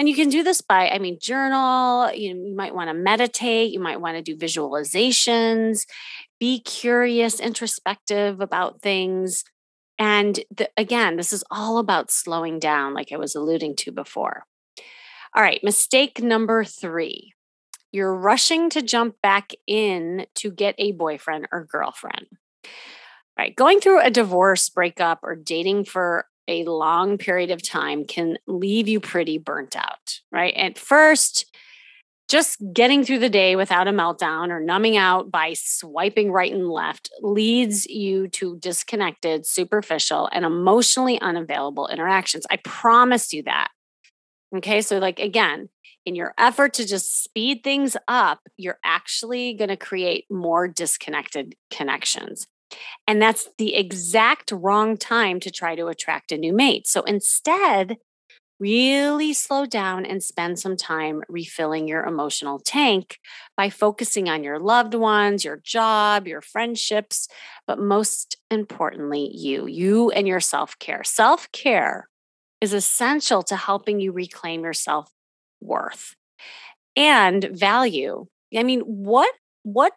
And 0.00 0.08
you 0.08 0.14
can 0.14 0.30
do 0.30 0.42
this 0.42 0.62
by, 0.62 0.88
I 0.88 0.98
mean, 0.98 1.18
journal, 1.20 2.10
you, 2.14 2.34
you 2.34 2.56
might 2.56 2.74
want 2.74 2.88
to 2.88 2.94
meditate, 2.94 3.70
you 3.70 3.80
might 3.80 4.00
want 4.00 4.16
to 4.16 4.22
do 4.22 4.34
visualizations, 4.34 5.86
be 6.38 6.58
curious, 6.60 7.38
introspective 7.38 8.40
about 8.40 8.80
things. 8.80 9.44
And 9.98 10.40
the, 10.56 10.70
again, 10.78 11.16
this 11.16 11.34
is 11.34 11.44
all 11.50 11.76
about 11.76 12.10
slowing 12.10 12.58
down, 12.58 12.94
like 12.94 13.12
I 13.12 13.18
was 13.18 13.34
alluding 13.34 13.76
to 13.76 13.92
before. 13.92 14.44
All 15.36 15.42
right, 15.42 15.62
mistake 15.62 16.22
number 16.22 16.64
three 16.64 17.34
you're 17.92 18.14
rushing 18.14 18.70
to 18.70 18.80
jump 18.80 19.16
back 19.20 19.52
in 19.66 20.24
to 20.36 20.50
get 20.50 20.76
a 20.78 20.92
boyfriend 20.92 21.46
or 21.52 21.66
girlfriend. 21.66 22.26
Right, 23.38 23.54
going 23.54 23.80
through 23.80 24.00
a 24.00 24.10
divorce, 24.10 24.70
breakup, 24.70 25.20
or 25.22 25.36
dating 25.36 25.84
for 25.84 26.24
a 26.48 26.64
long 26.64 27.18
period 27.18 27.50
of 27.50 27.62
time 27.62 28.04
can 28.04 28.38
leave 28.46 28.88
you 28.88 29.00
pretty 29.00 29.38
burnt 29.38 29.76
out, 29.76 30.20
right? 30.32 30.54
At 30.54 30.78
first, 30.78 31.46
just 32.30 32.62
getting 32.72 33.04
through 33.04 33.18
the 33.18 33.28
day 33.28 33.56
without 33.56 33.88
a 33.88 33.92
meltdown 33.92 34.50
or 34.50 34.60
numbing 34.60 34.96
out 34.96 35.32
by 35.32 35.52
swiping 35.54 36.30
right 36.30 36.52
and 36.52 36.70
left 36.70 37.10
leads 37.20 37.86
you 37.86 38.28
to 38.28 38.56
disconnected, 38.58 39.44
superficial, 39.44 40.28
and 40.32 40.44
emotionally 40.44 41.20
unavailable 41.20 41.88
interactions. 41.88 42.46
I 42.48 42.58
promise 42.58 43.32
you 43.32 43.42
that. 43.42 43.68
Okay. 44.56 44.80
So, 44.80 44.98
like, 44.98 45.18
again, 45.18 45.68
in 46.06 46.14
your 46.14 46.32
effort 46.38 46.74
to 46.74 46.86
just 46.86 47.22
speed 47.22 47.62
things 47.62 47.96
up, 48.08 48.40
you're 48.56 48.78
actually 48.84 49.54
going 49.54 49.68
to 49.68 49.76
create 49.76 50.24
more 50.30 50.68
disconnected 50.68 51.56
connections. 51.70 52.46
And 53.06 53.20
that's 53.20 53.48
the 53.58 53.74
exact 53.74 54.52
wrong 54.52 54.96
time 54.96 55.40
to 55.40 55.50
try 55.50 55.74
to 55.74 55.88
attract 55.88 56.32
a 56.32 56.38
new 56.38 56.52
mate. 56.52 56.86
So 56.86 57.02
instead, 57.02 57.96
really 58.60 59.32
slow 59.32 59.64
down 59.64 60.04
and 60.04 60.22
spend 60.22 60.58
some 60.58 60.76
time 60.76 61.22
refilling 61.28 61.88
your 61.88 62.04
emotional 62.04 62.58
tank 62.58 63.18
by 63.56 63.70
focusing 63.70 64.28
on 64.28 64.44
your 64.44 64.58
loved 64.60 64.94
ones, 64.94 65.44
your 65.44 65.60
job, 65.64 66.28
your 66.28 66.42
friendships, 66.42 67.26
but 67.66 67.78
most 67.78 68.36
importantly, 68.50 69.30
you, 69.34 69.66
you 69.66 70.10
and 70.10 70.28
your 70.28 70.40
self 70.40 70.78
care. 70.78 71.02
Self 71.02 71.50
care 71.52 72.08
is 72.60 72.74
essential 72.74 73.42
to 73.44 73.56
helping 73.56 73.98
you 73.98 74.12
reclaim 74.12 74.62
your 74.62 74.74
self 74.74 75.10
worth 75.60 76.14
and 76.96 77.44
value. 77.44 78.26
I 78.54 78.62
mean, 78.62 78.80
what, 78.80 79.32
what 79.62 79.94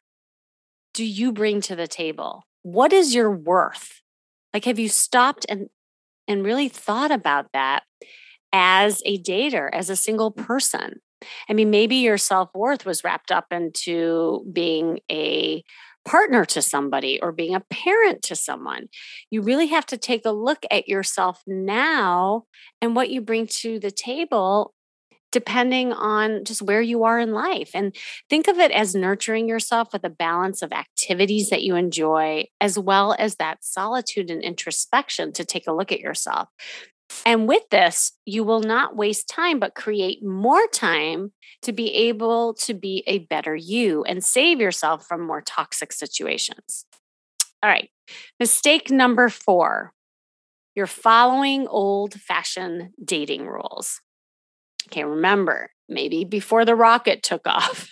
do 0.94 1.04
you 1.04 1.32
bring 1.34 1.60
to 1.62 1.76
the 1.76 1.88
table? 1.88 2.44
What 2.64 2.92
is 2.92 3.14
your 3.14 3.30
worth? 3.30 4.02
Like, 4.54 4.66
have 4.66 4.80
you 4.80 4.90
stopped 4.90 5.46
and 5.48 5.68
and 6.28 6.46
really 6.46 6.70
thought 6.70 7.12
about 7.12 7.48
that 7.54 7.84
as 8.54 9.02
a 9.06 9.22
dater, 9.22 9.70
as 9.72 9.90
a 9.90 9.96
single 9.96 10.34
mm. 10.34 10.46
person? 10.46 11.02
I 11.50 11.54
mean, 11.54 11.70
maybe 11.70 11.98
your 11.98 12.18
self 12.18 12.50
worth 12.54 12.86
was 12.86 13.04
wrapped 13.04 13.32
up 13.32 13.46
into 13.52 14.46
being 14.52 15.00
a 15.12 15.64
partner 16.06 16.44
to 16.44 16.62
somebody 16.62 17.22
or 17.22 17.32
being 17.32 17.56
a 17.56 17.64
parent 17.70 18.22
to 18.24 18.36
someone. 18.36 18.88
You 19.30 19.42
really 19.42 19.68
have 19.68 19.86
to 19.88 19.98
take 19.98 20.26
a 20.26 20.32
look 20.32 20.66
at 20.70 20.88
yourself 20.88 21.42
now 21.48 22.44
and 22.82 22.96
what 22.96 23.10
you 23.10 23.22
bring 23.22 23.48
to 23.62 23.80
the 23.80 23.92
table 23.92 24.74
depending 25.34 25.92
on 25.92 26.46
just 26.46 26.62
where 26.62 26.82
you 26.82 27.04
are 27.04 27.20
in 27.20 27.34
life. 27.34 27.72
And 27.74 27.94
think 28.30 28.48
of 28.48 28.60
it 28.60 28.72
as 28.72 28.96
nurturing 28.96 29.50
yourself 29.50 29.92
with 29.92 30.06
a 30.06 30.10
balance 30.10 30.62
of 30.62 30.72
activities 30.72 31.50
that 31.50 31.64
you 31.64 31.76
enjoy, 31.76 32.46
as 32.62 32.80
well 32.80 33.16
as 33.20 33.36
that 33.36 33.66
solitude 33.66 34.30
and 34.30 34.42
introspection 34.42 35.34
to 35.34 35.44
take 35.44 35.68
a 35.68 35.74
look 35.74 35.92
at 35.92 36.00
yourself. 36.00 36.48
And 37.26 37.48
with 37.48 37.64
this, 37.70 38.14
you 38.26 38.44
will 38.44 38.62
not 38.62 38.96
waste 38.96 39.28
time, 39.28 39.60
but 39.60 39.76
create 39.76 40.24
more 40.24 40.66
time 40.68 41.34
to 41.64 41.74
be 41.74 41.94
able 41.94 42.54
to 42.56 42.74
be 42.74 43.04
a 43.08 43.20
better 43.20 43.56
you 43.56 44.04
and 44.04 44.24
save 44.24 44.62
yourself 44.62 45.06
from 45.06 45.26
more 45.26 45.42
toxic 45.42 45.92
situations. 45.92 46.86
All 47.62 47.70
right, 47.70 47.90
mistake 48.40 48.90
number 48.90 49.30
four 49.30 49.94
you're 50.76 50.88
following 50.88 51.68
old 51.68 52.16
fashioned 52.16 52.90
dating 53.04 53.46
rules. 53.46 54.02
Okay, 54.90 55.04
remember, 55.04 55.70
maybe 55.90 56.26
before 56.26 56.66
the 56.66 56.76
rocket 56.76 57.24
took 57.24 57.42
off, 57.48 57.90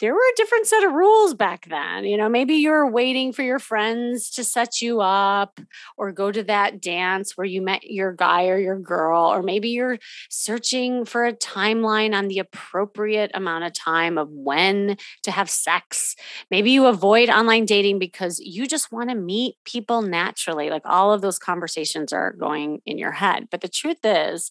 there 0.00 0.14
were 0.14 0.18
a 0.18 0.36
different 0.36 0.66
set 0.66 0.82
of 0.82 0.92
rules 0.92 1.34
back 1.34 1.66
then. 1.68 2.04
You 2.04 2.16
know, 2.16 2.28
maybe 2.28 2.54
you 2.54 2.70
were 2.70 2.90
waiting 2.90 3.34
for 3.34 3.42
your 3.42 3.58
friends 3.58 4.30
to 4.30 4.44
set 4.44 4.80
you 4.80 5.02
up 5.02 5.60
or 5.98 6.10
go 6.10 6.32
to 6.32 6.42
that 6.44 6.80
dance 6.80 7.36
where 7.36 7.44
you 7.44 7.60
met 7.60 7.82
your 7.84 8.12
guy 8.14 8.48
or 8.48 8.56
your 8.58 8.78
girl, 8.78 9.30
or 9.30 9.42
maybe 9.42 9.68
you're 9.68 9.98
searching 10.30 11.04
for 11.04 11.26
a 11.26 11.34
timeline 11.34 12.14
on 12.14 12.28
the 12.28 12.38
appropriate 12.38 13.30
amount 13.34 13.64
of 13.64 13.74
time 13.74 14.16
of 14.16 14.30
when 14.30 14.96
to 15.22 15.30
have 15.30 15.50
sex. 15.50 16.16
Maybe 16.50 16.70
you 16.70 16.86
avoid 16.86 17.28
online 17.28 17.66
dating 17.66 17.98
because 17.98 18.38
you 18.38 18.66
just 18.66 18.90
want 18.90 19.10
to 19.10 19.14
meet 19.14 19.56
people 19.66 20.00
naturally. 20.00 20.70
Like 20.70 20.82
all 20.86 21.12
of 21.12 21.20
those 21.20 21.38
conversations 21.38 22.10
are 22.10 22.32
going 22.32 22.80
in 22.86 22.96
your 22.96 23.12
head. 23.12 23.48
But 23.50 23.60
the 23.60 23.68
truth 23.68 23.98
is, 24.02 24.50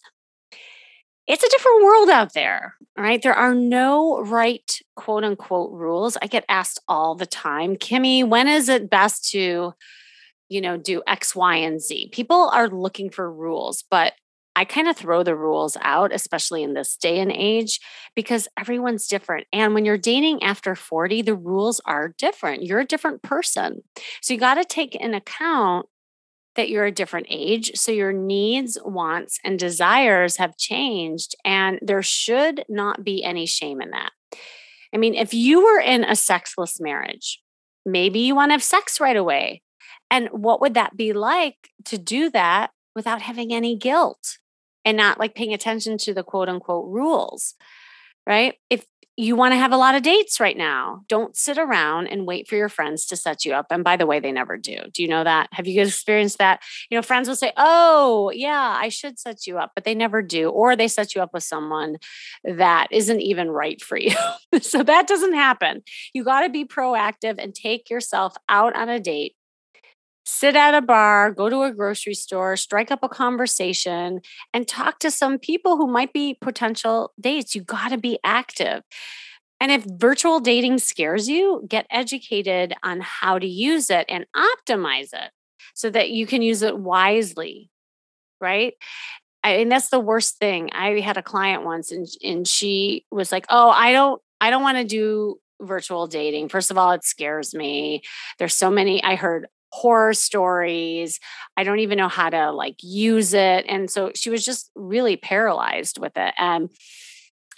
it's 1.30 1.44
a 1.44 1.50
different 1.50 1.84
world 1.84 2.10
out 2.10 2.34
there, 2.34 2.74
right? 2.98 3.22
There 3.22 3.36
are 3.36 3.54
no 3.54 4.20
right 4.22 4.70
quote 4.96 5.24
unquote 5.24 5.72
rules. 5.72 6.18
I 6.22 6.26
get 6.26 6.44
asked 6.50 6.82
all 6.88 7.14
the 7.14 7.28
time, 7.28 7.76
Kimmy, 7.76 8.28
when 8.28 8.48
is 8.48 8.68
it 8.68 8.90
best 8.90 9.30
to, 9.32 9.74
you 10.50 10.62
know, 10.62 10.76
do 10.76 11.04
X, 11.06 11.36
Y, 11.36 11.56
and 11.58 11.80
Z? 11.80 12.10
People 12.12 12.50
are 12.52 12.68
looking 12.68 13.12
for 13.12 13.32
rules, 13.32 13.84
but 13.92 14.14
I 14.56 14.66
kind 14.66 14.88
of 14.88 14.98
throw 14.98 15.22
the 15.22 15.36
rules 15.36 15.78
out, 15.82 16.12
especially 16.12 16.64
in 16.64 16.74
this 16.74 16.98
day 16.98 17.20
and 17.20 17.32
age, 17.32 17.80
because 18.16 18.48
everyone's 18.58 19.08
different. 19.08 19.46
And 19.54 19.76
when 19.76 19.86
you're 19.86 20.00
dating 20.00 20.42
after 20.42 20.76
40, 20.76 21.22
the 21.22 21.36
rules 21.36 21.80
are 21.86 22.16
different. 22.18 22.64
You're 22.64 22.80
a 22.80 22.86
different 22.86 23.22
person. 23.22 23.84
So 24.22 24.34
you 24.34 24.40
got 24.40 24.56
to 24.56 24.66
take 24.66 24.96
in 24.96 25.14
account 25.14 25.86
that 26.60 26.70
you're 26.70 26.86
a 26.86 26.92
different 26.92 27.28
age. 27.30 27.72
So 27.76 27.94
your 27.94 28.12
needs, 28.12 28.78
wants, 28.84 29.40
and 29.46 29.58
desires 29.58 30.36
have 30.36 30.58
changed. 30.58 31.36
And 31.46 31.80
there 31.82 32.04
should 32.04 32.66
not 32.68 33.02
be 33.02 33.24
any 33.24 33.46
shame 33.46 33.82
in 33.82 33.92
that. 33.92 34.12
I 34.94 34.98
mean, 34.98 35.16
if 35.16 35.34
you 35.34 35.64
were 35.64 35.80
in 35.80 36.04
a 36.04 36.18
sexless 36.18 36.82
marriage, 36.82 37.42
maybe 37.86 38.20
you 38.20 38.36
want 38.36 38.50
to 38.50 38.56
have 38.56 38.64
sex 38.64 39.00
right 39.00 39.16
away. 39.16 39.62
And 40.12 40.28
what 40.32 40.60
would 40.60 40.74
that 40.74 40.98
be 40.98 41.14
like 41.14 41.56
to 41.86 41.98
do 41.98 42.30
that 42.32 42.72
without 42.94 43.22
having 43.22 43.54
any 43.54 43.78
guilt 43.78 44.38
and 44.84 44.98
not 44.98 45.18
like 45.18 45.36
paying 45.36 45.54
attention 45.54 45.98
to 46.00 46.14
the 46.14 46.24
quote 46.24 46.50
unquote 46.50 46.90
rules? 46.90 47.56
Right. 48.28 48.56
If 48.70 48.86
you 49.20 49.36
want 49.36 49.52
to 49.52 49.58
have 49.58 49.74
a 49.74 49.78
lot 49.78 49.96
of 49.96 50.02
dates 50.02 50.40
right 50.40 50.56
now. 50.56 51.02
Don't 51.10 51.36
sit 51.36 51.58
around 51.58 52.08
and 52.08 52.26
wait 52.26 52.48
for 52.48 52.56
your 52.56 52.70
friends 52.70 53.06
to 53.08 53.18
set 53.18 53.44
you 53.44 53.54
up. 53.54 53.66
And 53.70 53.84
by 53.84 53.98
the 53.98 54.06
way, 54.06 54.22
they 54.22 54.32
never 54.32 54.56
do. 54.56 54.78
Do 54.94 55.04
you 55.04 55.10
know 55.10 55.26
that? 55.26 55.50
Have 55.52 55.68
you 55.68 55.82
experienced 55.82 56.38
that? 56.38 56.62
You 56.90 56.98
know, 56.98 57.02
friends 57.02 57.28
will 57.28 57.36
say, 57.36 57.52
Oh, 57.58 58.32
yeah, 58.34 58.78
I 58.80 58.88
should 58.88 59.20
set 59.20 59.46
you 59.46 59.58
up, 59.58 59.74
but 59.76 59.84
they 59.84 59.94
never 59.94 60.22
do. 60.22 60.50
Or 60.50 60.74
they 60.74 60.88
set 60.88 61.16
you 61.16 61.22
up 61.22 61.34
with 61.34 61.44
someone 61.44 61.98
that 62.46 62.88
isn't 62.92 63.20
even 63.20 63.52
right 63.52 63.82
for 63.82 63.98
you. 63.98 64.16
so 64.62 64.84
that 64.84 65.06
doesn't 65.10 65.34
happen. 65.34 65.84
You 66.14 66.24
got 66.24 66.44
to 66.44 66.50
be 66.50 66.64
proactive 66.64 67.44
and 67.44 67.54
take 67.54 67.90
yourself 67.90 68.38
out 68.48 68.74
on 68.74 68.88
a 68.88 69.02
date 69.02 69.36
sit 70.30 70.56
at 70.56 70.74
a 70.74 70.82
bar, 70.82 71.32
go 71.32 71.50
to 71.50 71.64
a 71.64 71.74
grocery 71.74 72.14
store, 72.14 72.56
strike 72.56 72.92
up 72.92 73.00
a 73.04 73.10
conversation, 73.10 74.22
and 74.54 74.68
talk 74.68 75.00
to 75.00 75.12
some 75.12 75.40
people 75.40 75.78
who 75.78 75.88
might 75.88 76.14
be 76.14 76.38
potential 76.40 77.12
dates. 77.20 77.56
You 77.56 77.62
got 77.62 77.90
to 77.90 77.98
be 77.98 78.20
active. 78.24 78.84
And 79.60 79.72
if 79.72 79.84
virtual 79.84 80.40
dating 80.40 80.78
scares 80.80 81.28
you, 81.28 81.66
get 81.68 81.86
educated 81.92 82.74
on 82.84 83.02
how 83.02 83.40
to 83.40 83.48
use 83.48 83.90
it 83.90 84.06
and 84.08 84.26
optimize 84.36 85.14
it 85.14 85.32
so 85.74 85.90
that 85.90 86.12
you 86.12 86.26
can 86.26 86.42
use 86.42 86.62
it 86.62 86.78
wisely. 86.78 87.70
Right. 88.40 88.74
I, 89.44 89.52
and 89.52 89.72
that's 89.72 89.90
the 89.90 90.00
worst 90.00 90.38
thing. 90.38 90.70
I 90.74 91.00
had 91.02 91.18
a 91.18 91.24
client 91.24 91.66
once 91.66 91.92
and, 91.92 92.08
and 92.24 92.48
she 92.48 93.06
was 93.12 93.32
like, 93.32 93.46
Oh, 93.50 93.70
I 93.70 93.92
don't, 93.92 94.22
I 94.40 94.50
don't 94.50 94.62
want 94.62 94.78
to 94.78 94.86
do 94.86 95.40
virtual 95.62 96.08
dating. 96.08 96.50
First 96.50 96.72
of 96.72 96.78
all, 96.78 96.92
it 96.92 97.04
scares 97.04 97.54
me. 97.54 98.02
There's 98.38 98.56
so 98.56 98.70
many, 98.70 99.04
I 99.04 99.16
heard 99.16 99.48
horror 99.72 100.14
stories. 100.14 101.20
I 101.58 101.64
don't 101.64 101.80
even 101.80 101.98
know 101.98 102.08
how 102.08 102.30
to 102.30 102.52
like 102.52 102.78
use 102.82 103.34
it. 103.34 103.66
And 103.68 103.90
so 103.90 104.12
she 104.16 104.30
was 104.30 104.44
just 104.44 104.72
really 104.76 105.18
paralyzed 105.18 106.00
with 106.00 106.14
it. 106.16 106.34
And 106.38 106.70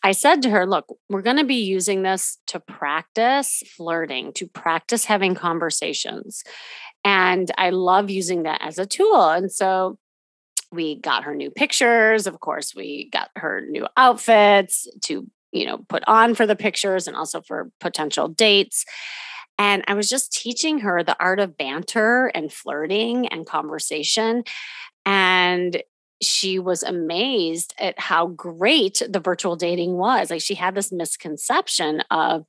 I 0.03 0.13
said 0.13 0.41
to 0.41 0.49
her, 0.49 0.65
look, 0.65 0.85
we're 1.09 1.21
going 1.21 1.37
to 1.37 1.43
be 1.43 1.63
using 1.63 2.01
this 2.01 2.39
to 2.47 2.59
practice 2.59 3.61
flirting, 3.77 4.33
to 4.33 4.47
practice 4.47 5.05
having 5.05 5.35
conversations. 5.35 6.43
And 7.05 7.51
I 7.57 7.69
love 7.69 8.09
using 8.09 8.43
that 8.43 8.61
as 8.63 8.79
a 8.79 8.85
tool. 8.85 9.29
And 9.29 9.51
so 9.51 9.97
we 10.71 10.99
got 10.99 11.23
her 11.23 11.35
new 11.35 11.51
pictures. 11.51 12.27
Of 12.27 12.39
course, 12.39 12.73
we 12.75 13.09
got 13.11 13.29
her 13.35 13.61
new 13.69 13.85
outfits 13.97 14.87
to, 15.01 15.27
you 15.51 15.65
know, 15.65 15.79
put 15.89 16.03
on 16.07 16.33
for 16.33 16.47
the 16.47 16.55
pictures 16.55 17.07
and 17.07 17.15
also 17.15 17.41
for 17.41 17.69
potential 17.79 18.27
dates. 18.27 18.85
And 19.61 19.83
I 19.87 19.93
was 19.93 20.09
just 20.09 20.33
teaching 20.33 20.79
her 20.79 21.03
the 21.03 21.15
art 21.19 21.39
of 21.39 21.55
banter 21.55 22.31
and 22.33 22.51
flirting 22.51 23.27
and 23.27 23.45
conversation. 23.45 24.43
And 25.05 25.83
she 26.21 26.59
was 26.59 26.83
amazed 26.83 27.73
at 27.79 27.99
how 27.99 28.27
great 28.27 29.01
the 29.07 29.19
virtual 29.19 29.55
dating 29.55 29.97
was. 29.97 30.29
Like 30.29 30.41
she 30.41 30.55
had 30.55 30.75
this 30.75 30.91
misconception 30.91 32.01
of, 32.11 32.45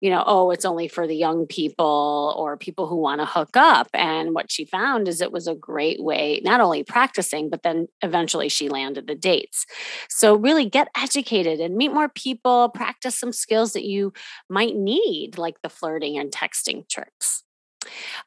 you 0.00 0.10
know, 0.10 0.22
oh, 0.26 0.50
it's 0.50 0.64
only 0.64 0.88
for 0.88 1.06
the 1.06 1.16
young 1.16 1.46
people 1.46 2.34
or 2.36 2.56
people 2.56 2.86
who 2.86 2.96
want 2.96 3.20
to 3.20 3.26
hook 3.26 3.56
up. 3.56 3.88
And 3.94 4.34
what 4.34 4.52
she 4.52 4.66
found 4.66 5.08
is 5.08 5.20
it 5.20 5.32
was 5.32 5.46
a 5.46 5.54
great 5.54 6.02
way, 6.02 6.40
not 6.44 6.60
only 6.60 6.82
practicing, 6.82 7.48
but 7.48 7.62
then 7.62 7.88
eventually 8.02 8.48
she 8.48 8.68
landed 8.68 9.06
the 9.06 9.14
dates. 9.14 9.64
So 10.08 10.34
really 10.34 10.68
get 10.68 10.88
educated 10.96 11.60
and 11.60 11.76
meet 11.76 11.92
more 11.92 12.08
people, 12.08 12.68
practice 12.68 13.18
some 13.18 13.32
skills 13.32 13.72
that 13.72 13.84
you 13.84 14.12
might 14.50 14.76
need, 14.76 15.38
like 15.38 15.62
the 15.62 15.70
flirting 15.70 16.18
and 16.18 16.30
texting 16.30 16.86
tricks. 16.88 17.44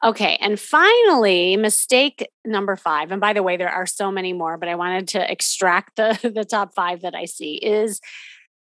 Okay. 0.04 0.38
And 0.40 0.58
finally, 0.58 1.56
mistake 1.56 2.28
number 2.44 2.76
five. 2.76 3.10
And 3.10 3.20
by 3.20 3.32
the 3.32 3.42
way, 3.42 3.56
there 3.56 3.70
are 3.70 3.86
so 3.86 4.10
many 4.10 4.32
more, 4.32 4.56
but 4.56 4.68
I 4.68 4.74
wanted 4.74 5.08
to 5.08 5.30
extract 5.30 5.96
the, 5.96 6.18
the 6.34 6.44
top 6.44 6.74
five 6.74 7.02
that 7.02 7.14
I 7.14 7.24
see 7.24 7.54
is 7.54 8.00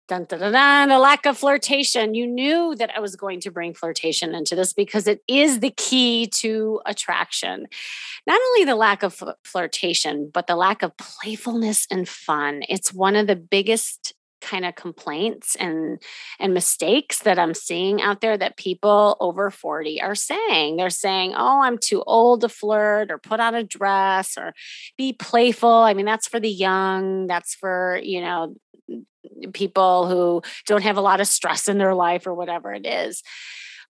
dun, 0.07 0.25
dun, 0.25 0.39
dun, 0.39 0.51
dun, 0.53 0.89
the 0.89 0.99
lack 0.99 1.25
of 1.25 1.37
flirtation. 1.37 2.13
You 2.13 2.27
knew 2.27 2.75
that 2.75 2.91
I 2.95 2.99
was 2.99 3.15
going 3.15 3.39
to 3.41 3.51
bring 3.51 3.73
flirtation 3.73 4.35
into 4.35 4.55
this 4.55 4.73
because 4.73 5.07
it 5.07 5.21
is 5.27 5.59
the 5.59 5.71
key 5.71 6.27
to 6.35 6.79
attraction. 6.85 7.67
Not 8.27 8.39
only 8.49 8.65
the 8.65 8.75
lack 8.75 9.03
of 9.03 9.23
flirtation, 9.43 10.29
but 10.33 10.47
the 10.47 10.55
lack 10.55 10.83
of 10.83 10.95
playfulness 10.97 11.87
and 11.89 12.07
fun. 12.07 12.61
It's 12.69 12.93
one 12.93 13.15
of 13.15 13.27
the 13.27 13.35
biggest 13.35 14.13
kind 14.45 14.65
of 14.65 14.75
complaints 14.75 15.55
and 15.55 16.01
and 16.39 16.53
mistakes 16.53 17.19
that 17.19 17.39
I'm 17.39 17.53
seeing 17.53 18.01
out 18.01 18.21
there 18.21 18.37
that 18.37 18.57
people 18.57 19.17
over 19.19 19.49
40 19.49 20.01
are 20.01 20.15
saying. 20.15 20.77
They're 20.77 20.89
saying, 20.89 21.33
"Oh, 21.35 21.61
I'm 21.63 21.77
too 21.77 22.03
old 22.05 22.41
to 22.41 22.49
flirt 22.49 23.11
or 23.11 23.17
put 23.17 23.39
on 23.39 23.55
a 23.55 23.63
dress 23.63 24.37
or 24.37 24.53
be 24.97 25.13
playful." 25.13 25.69
I 25.69 25.93
mean, 25.93 26.05
that's 26.05 26.27
for 26.27 26.39
the 26.39 26.49
young, 26.49 27.27
that's 27.27 27.55
for, 27.55 27.99
you 28.03 28.21
know, 28.21 28.55
people 29.53 30.07
who 30.07 30.41
don't 30.67 30.83
have 30.83 30.97
a 30.97 31.01
lot 31.01 31.21
of 31.21 31.27
stress 31.27 31.67
in 31.67 31.77
their 31.77 31.95
life 31.95 32.27
or 32.27 32.33
whatever 32.33 32.73
it 32.73 32.85
is. 32.85 33.23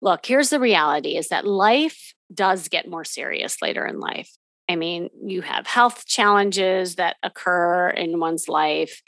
Look, 0.02 0.26
here's 0.26 0.50
the 0.50 0.60
reality 0.60 1.18
is 1.18 1.30
that 1.30 1.46
life 1.46 2.14
does 2.34 2.68
get 2.70 2.90
more 2.90 3.06
serious 3.06 3.62
later 3.62 3.86
in 3.86 4.00
life. 4.00 4.32
I 4.68 4.76
mean, 4.76 5.10
you 5.24 5.42
have 5.42 5.68
health 5.68 6.06
challenges 6.06 6.96
that 6.96 7.18
occur 7.24 7.90
in 7.90 8.20
one's 8.20 8.48
life. 8.48 9.02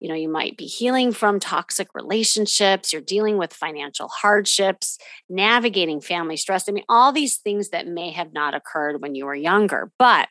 You 0.00 0.08
know 0.08 0.14
you 0.14 0.30
might 0.30 0.56
be 0.56 0.64
healing 0.64 1.12
from 1.12 1.38
toxic 1.38 1.88
relationships 1.94 2.90
you're 2.90 3.02
dealing 3.02 3.36
with 3.36 3.52
financial 3.52 4.08
hardships 4.08 4.96
navigating 5.28 6.00
family 6.00 6.38
stress. 6.38 6.66
I 6.68 6.72
mean 6.72 6.84
all 6.88 7.12
these 7.12 7.36
things 7.36 7.68
that 7.68 7.86
may 7.86 8.10
have 8.12 8.32
not 8.32 8.54
occurred 8.54 9.02
when 9.02 9.14
you 9.14 9.26
were 9.26 9.34
younger 9.34 9.92
but 9.98 10.28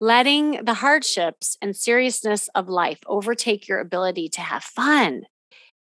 letting 0.00 0.64
the 0.64 0.74
hardships 0.74 1.56
and 1.62 1.76
seriousness 1.76 2.48
of 2.54 2.68
life 2.68 2.98
overtake 3.06 3.68
your 3.68 3.78
ability 3.78 4.28
to 4.30 4.40
have 4.40 4.64
fun 4.64 5.22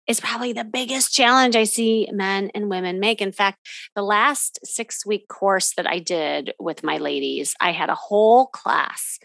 is 0.06 0.20
probably 0.20 0.52
the 0.52 0.64
biggest 0.64 1.12
challenge 1.12 1.56
I 1.56 1.64
see 1.64 2.08
men 2.12 2.50
and 2.54 2.70
women 2.70 3.00
make. 3.00 3.20
In 3.20 3.32
fact, 3.32 3.66
the 3.94 4.02
last 4.02 4.60
six 4.64 5.04
week 5.04 5.28
course 5.28 5.74
that 5.76 5.86
I 5.86 5.98
did 5.98 6.52
with 6.58 6.84
my 6.84 6.98
ladies, 6.98 7.54
I 7.60 7.72
had 7.72 7.90
a 7.90 7.94
whole 7.94 8.46
class 8.46 9.18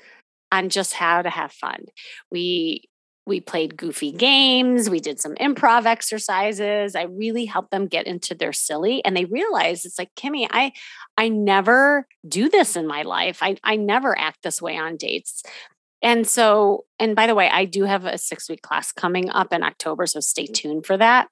on 0.52 0.70
just 0.70 0.94
how 0.94 1.22
to 1.22 1.30
have 1.30 1.52
fun. 1.52 1.86
We 2.32 2.90
we 3.28 3.40
played 3.40 3.78
goofy 3.78 4.12
games 4.12 4.90
we 4.90 5.00
did 5.00 5.20
some 5.20 5.36
improv 5.36 5.86
exercises 5.86 6.96
i 6.96 7.04
really 7.04 7.46
helped 7.46 7.70
them 7.72 7.88
get 7.88 8.08
into 8.08 8.34
their 8.34 8.52
silly 8.52 9.04
and 9.06 9.16
they 9.16 9.26
realized 9.26 9.86
it's 9.86 10.00
like 10.00 10.14
kimmy 10.16 10.48
i 10.50 10.72
i 11.18 11.30
never 11.30 12.08
do 12.28 12.50
this 12.50 12.76
in 12.76 12.88
my 12.88 13.04
life 13.04 13.40
i 13.42 13.56
i 13.64 13.76
never 13.76 14.18
act 14.18 14.40
this 14.42 14.62
way 14.62 14.76
on 14.76 14.98
dates 14.98 15.44
and 16.02 16.28
so 16.28 16.86
and 17.00 17.16
by 17.16 17.28
the 17.28 17.36
way 17.36 17.50
i 17.50 17.66
do 17.66 17.84
have 17.84 18.06
a 18.06 18.18
six 18.18 18.50
week 18.50 18.62
class 18.62 18.92
coming 18.92 19.30
up 19.30 19.54
in 19.54 19.64
october 19.64 20.06
so 20.06 20.20
stay 20.20 20.48
mm. 20.48 20.54
tuned 20.54 20.86
for 20.86 20.98
that. 20.98 21.30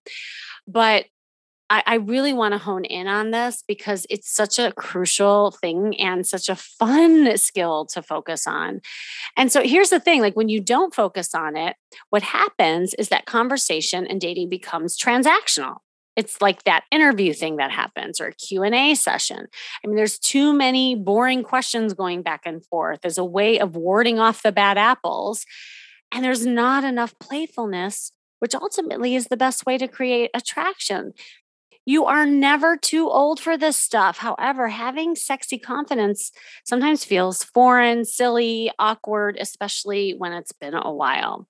But 0.67 1.05
I, 1.71 1.84
I 1.86 1.95
really 1.95 2.34
want 2.34 2.53
to 2.53 2.58
hone 2.58 2.86
in 2.86 3.08
on 3.08 3.32
this 3.32 3.63
because 3.67 4.08
it's 4.10 4.34
such 4.34 4.58
a 4.58 4.71
crucial 4.71 5.51
thing 5.51 5.99
and 5.99 6.25
such 6.25 6.49
a 6.49 6.55
fun 6.55 7.38
skill 7.38 7.86
to 7.88 8.01
focus 8.01 8.47
on. 8.47 8.82
And 9.38 9.51
so 9.51 9.62
here's 9.62 9.89
the 9.89 9.99
thing 9.99 10.21
like 10.21 10.36
when 10.36 10.49
you 10.49 10.62
don't 10.62 10.93
focus 10.93 11.36
on 11.36 11.55
it, 11.55 11.75
what 12.10 12.23
happens 12.23 12.93
is 12.95 13.10
that 13.10 13.25
conversation 13.25 14.08
and 14.08 14.19
dating 14.19 14.49
becomes 14.49 14.97
transactional 14.97 15.77
it's 16.19 16.41
like 16.41 16.63
that 16.63 16.84
interview 16.91 17.34
thing 17.34 17.55
that 17.55 17.71
happens 17.71 18.19
or 18.19 18.27
a 18.27 18.34
q&a 18.34 18.93
session 18.93 19.47
i 19.84 19.88
mean 19.88 19.95
there's 19.95 20.19
too 20.19 20.53
many 20.53 20.95
boring 20.95 21.43
questions 21.43 21.93
going 21.93 22.21
back 22.21 22.41
and 22.45 22.65
forth 22.65 22.99
as 23.03 23.17
a 23.17 23.23
way 23.23 23.60
of 23.60 23.75
warding 23.75 24.19
off 24.19 24.43
the 24.43 24.51
bad 24.51 24.77
apples 24.77 25.45
and 26.12 26.23
there's 26.23 26.45
not 26.45 26.84
enough 26.84 27.13
playfulness 27.19 28.12
which 28.39 28.55
ultimately 28.55 29.15
is 29.15 29.27
the 29.27 29.38
best 29.38 29.65
way 29.65 29.77
to 29.77 29.88
create 29.88 30.29
attraction 30.34 31.13
you 31.86 32.05
are 32.05 32.27
never 32.27 32.77
too 32.77 33.10
old 33.10 33.39
for 33.39 33.58
this 33.58 33.75
stuff. 33.75 34.19
However, 34.19 34.67
having 34.67 35.15
sexy 35.15 35.58
confidence 35.58 36.32
sometimes 36.63 37.03
feels 37.03 37.43
foreign, 37.43 38.05
silly, 38.05 38.71
awkward, 38.77 39.38
especially 39.39 40.13
when 40.15 40.32
it's 40.34 40.51
been 40.51 40.75
a 40.75 40.93
while. 40.93 41.47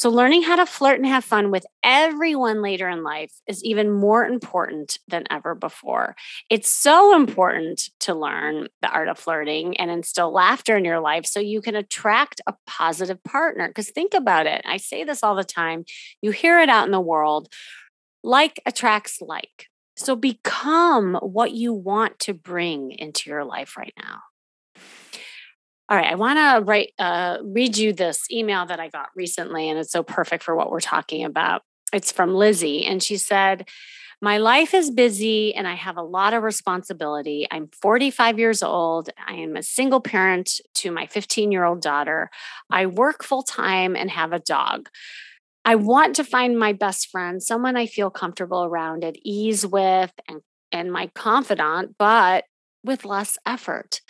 So, 0.00 0.08
learning 0.08 0.44
how 0.44 0.56
to 0.56 0.64
flirt 0.64 0.96
and 0.96 1.06
have 1.06 1.26
fun 1.26 1.50
with 1.50 1.66
everyone 1.84 2.62
later 2.62 2.88
in 2.88 3.02
life 3.02 3.34
is 3.46 3.62
even 3.62 3.90
more 3.90 4.24
important 4.24 4.96
than 5.06 5.24
ever 5.28 5.54
before. 5.54 6.16
It's 6.48 6.70
so 6.70 7.14
important 7.14 7.90
to 8.00 8.14
learn 8.14 8.68
the 8.80 8.88
art 8.88 9.08
of 9.08 9.18
flirting 9.18 9.76
and 9.76 9.90
instill 9.90 10.32
laughter 10.32 10.74
in 10.74 10.86
your 10.86 11.00
life 11.00 11.26
so 11.26 11.38
you 11.38 11.60
can 11.60 11.76
attract 11.76 12.40
a 12.46 12.54
positive 12.66 13.22
partner. 13.24 13.68
Because 13.68 13.90
think 13.90 14.14
about 14.14 14.46
it. 14.46 14.62
I 14.64 14.78
say 14.78 15.04
this 15.04 15.22
all 15.22 15.34
the 15.34 15.44
time. 15.44 15.84
You 16.22 16.30
hear 16.30 16.60
it 16.60 16.70
out 16.70 16.86
in 16.86 16.92
the 16.92 16.98
world 16.98 17.52
like 18.22 18.58
attracts 18.64 19.20
like. 19.20 19.66
So, 19.96 20.16
become 20.16 21.16
what 21.20 21.52
you 21.52 21.74
want 21.74 22.18
to 22.20 22.32
bring 22.32 22.92
into 22.92 23.28
your 23.28 23.44
life 23.44 23.76
right 23.76 23.92
now. 24.02 24.20
All 25.90 25.96
right, 25.96 26.06
I 26.12 26.14
want 26.14 26.38
to 26.38 26.64
write 26.64 26.92
uh, 27.00 27.38
read 27.42 27.76
you 27.76 27.92
this 27.92 28.30
email 28.30 28.64
that 28.66 28.78
I 28.78 28.88
got 28.88 29.08
recently, 29.16 29.68
and 29.68 29.76
it's 29.78 29.90
so 29.90 30.04
perfect 30.04 30.44
for 30.44 30.54
what 30.54 30.70
we're 30.70 30.80
talking 30.80 31.24
about. 31.24 31.62
It's 31.92 32.12
from 32.12 32.32
Lizzie, 32.32 32.86
and 32.86 33.02
she 33.02 33.16
said, 33.16 33.68
"My 34.22 34.38
life 34.38 34.72
is 34.72 34.92
busy, 34.92 35.52
and 35.52 35.66
I 35.66 35.74
have 35.74 35.96
a 35.96 36.02
lot 36.02 36.32
of 36.32 36.44
responsibility. 36.44 37.48
I'm 37.50 37.70
45 37.82 38.38
years 38.38 38.62
old. 38.62 39.10
I 39.26 39.34
am 39.34 39.56
a 39.56 39.64
single 39.64 40.00
parent 40.00 40.60
to 40.74 40.92
my 40.92 41.06
15 41.06 41.50
year 41.50 41.64
old 41.64 41.82
daughter. 41.82 42.30
I 42.70 42.86
work 42.86 43.24
full 43.24 43.42
time 43.42 43.96
and 43.96 44.10
have 44.10 44.32
a 44.32 44.38
dog." 44.38 44.88
I 45.64 45.74
want 45.74 46.16
to 46.16 46.24
find 46.24 46.58
my 46.58 46.72
best 46.72 47.08
friend, 47.10 47.42
someone 47.42 47.76
I 47.76 47.86
feel 47.86 48.10
comfortable 48.10 48.64
around, 48.64 49.04
at 49.04 49.16
ease 49.24 49.66
with, 49.66 50.12
and, 50.28 50.40
and 50.72 50.90
my 50.92 51.08
confidant, 51.14 51.96
but 51.98 52.44
with 52.84 53.04
less 53.04 53.36
effort. 53.46 54.00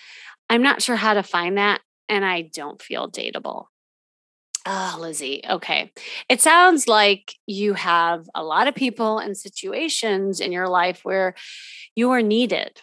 I'm 0.51 0.63
not 0.63 0.83
sure 0.83 0.97
how 0.97 1.15
to 1.15 1.23
find 1.23 1.57
that, 1.57 1.81
and 2.09 2.25
I 2.25 2.43
don't 2.43 2.83
feel 2.83 3.11
dateable. 3.11 3.67
Oh, 4.67 4.99
Lizzie. 5.01 5.43
Okay. 5.49 5.91
It 6.29 6.43
sounds 6.43 6.87
like 6.87 7.35
you 7.47 7.73
have 7.75 8.29
a 8.35 8.45
lot 8.45 8.69
of 8.69 8.75
people 8.75 9.19
and 9.19 9.37
situations 9.37 10.39
in 10.41 10.53
your 10.53 10.69
life 10.69 11.01
where 11.03 11.35
you 11.97 12.11
are 12.11 12.21
needed 12.21 12.83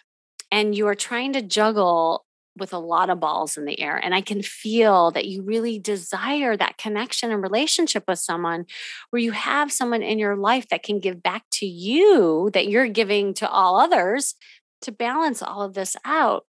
and 0.50 0.74
you 0.74 0.88
are 0.88 0.96
trying 0.96 1.34
to 1.34 1.42
juggle 1.42 2.24
with 2.56 2.72
a 2.72 2.78
lot 2.78 3.10
of 3.10 3.20
balls 3.20 3.56
in 3.56 3.64
the 3.64 3.80
air. 3.80 3.96
And 3.96 4.12
I 4.12 4.20
can 4.20 4.42
feel 4.42 5.12
that 5.12 5.26
you 5.26 5.42
really 5.42 5.78
desire 5.78 6.56
that 6.56 6.78
connection 6.78 7.30
and 7.30 7.42
relationship 7.42 8.04
with 8.08 8.18
someone 8.18 8.66
where 9.10 9.22
you 9.22 9.30
have 9.30 9.70
someone 9.70 10.02
in 10.02 10.18
your 10.18 10.34
life 10.34 10.68
that 10.70 10.82
can 10.82 10.98
give 10.98 11.22
back 11.22 11.44
to 11.52 11.66
you 11.66 12.50
that 12.54 12.66
you're 12.66 12.88
giving 12.88 13.34
to 13.34 13.48
all 13.48 13.78
others 13.78 14.34
to 14.82 14.90
balance 14.90 15.42
all 15.42 15.62
of 15.62 15.74
this 15.74 15.96
out. 16.04 16.44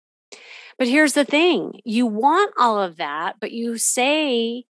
But 0.77 0.87
here's 0.87 1.13
the 1.13 1.25
thing 1.25 1.79
you 1.83 2.05
want 2.05 2.53
all 2.57 2.79
of 2.79 2.97
that, 2.97 3.37
but 3.39 3.51
you 3.51 3.77
say 3.77 4.65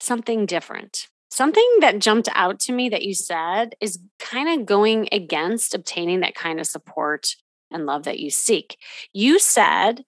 something 0.00 0.46
different. 0.46 1.08
Something 1.30 1.68
that 1.80 2.00
jumped 2.00 2.28
out 2.34 2.58
to 2.60 2.72
me 2.72 2.88
that 2.88 3.02
you 3.02 3.14
said 3.14 3.74
is 3.80 4.00
kind 4.18 4.48
of 4.48 4.66
going 4.66 5.08
against 5.12 5.74
obtaining 5.74 6.20
that 6.20 6.34
kind 6.34 6.58
of 6.58 6.66
support 6.66 7.36
and 7.70 7.86
love 7.86 8.04
that 8.04 8.18
you 8.18 8.30
seek. 8.30 8.78
You 9.12 9.38
said 9.38 10.04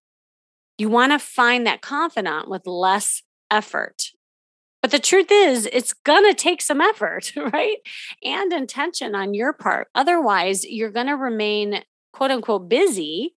you 0.79 0.89
want 0.89 1.13
to 1.13 1.19
find 1.19 1.67
that 1.67 1.83
confidant 1.83 2.49
with 2.49 2.67
less 2.67 3.23
effort. 3.51 4.11
But 4.81 4.91
the 4.91 4.99
truth 4.99 5.29
is, 5.31 5.69
it's 5.73 5.93
going 5.93 6.29
to 6.29 6.35
take 6.35 6.61
some 6.61 6.81
effort, 6.81 7.33
right? 7.53 7.77
And 8.25 8.53
intention 8.53 9.15
on 9.15 9.33
your 9.33 9.53
part. 9.53 9.89
Otherwise, 9.95 10.65
you're 10.65 10.91
going 10.91 11.07
to 11.07 11.13
remain 11.13 11.85
quote 12.13 12.33
unquote 12.33 12.69
busy 12.69 13.37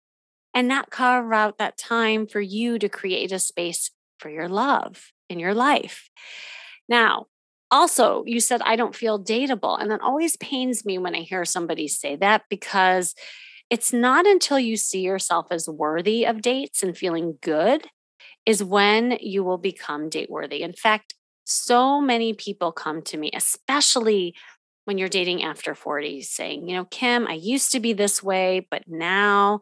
and 0.54 0.68
not 0.68 0.90
carve 0.90 1.32
out 1.32 1.58
that 1.58 1.76
time 1.76 2.26
for 2.26 2.40
you 2.40 2.78
to 2.78 2.88
create 2.88 3.32
a 3.32 3.38
space 3.38 3.90
for 4.18 4.30
your 4.30 4.48
love 4.48 5.10
in 5.28 5.38
your 5.38 5.54
life. 5.54 6.08
Now, 6.88 7.26
also, 7.70 8.22
you 8.26 8.40
said, 8.40 8.62
I 8.64 8.76
don't 8.76 8.94
feel 8.94 9.22
dateable. 9.22 9.80
And 9.80 9.90
that 9.90 10.00
always 10.00 10.36
pains 10.36 10.84
me 10.84 10.96
when 10.98 11.14
I 11.14 11.20
hear 11.20 11.44
somebody 11.44 11.88
say 11.88 12.14
that 12.16 12.42
because 12.48 13.14
it's 13.68 13.92
not 13.92 14.26
until 14.26 14.58
you 14.58 14.76
see 14.76 15.00
yourself 15.00 15.46
as 15.50 15.68
worthy 15.68 16.24
of 16.24 16.42
dates 16.42 16.82
and 16.82 16.96
feeling 16.96 17.38
good 17.42 17.86
is 18.46 18.62
when 18.62 19.18
you 19.20 19.42
will 19.42 19.58
become 19.58 20.08
date 20.08 20.30
worthy. 20.30 20.62
In 20.62 20.72
fact, 20.72 21.14
so 21.44 22.00
many 22.00 22.32
people 22.32 22.72
come 22.72 23.02
to 23.02 23.16
me, 23.16 23.30
especially 23.34 24.34
when 24.84 24.98
you're 24.98 25.08
dating 25.08 25.42
after 25.42 25.74
40, 25.74 26.22
saying, 26.22 26.68
you 26.68 26.76
know, 26.76 26.84
Kim, 26.84 27.26
I 27.26 27.34
used 27.34 27.72
to 27.72 27.80
be 27.80 27.92
this 27.92 28.22
way, 28.22 28.66
but 28.70 28.84
now 28.86 29.60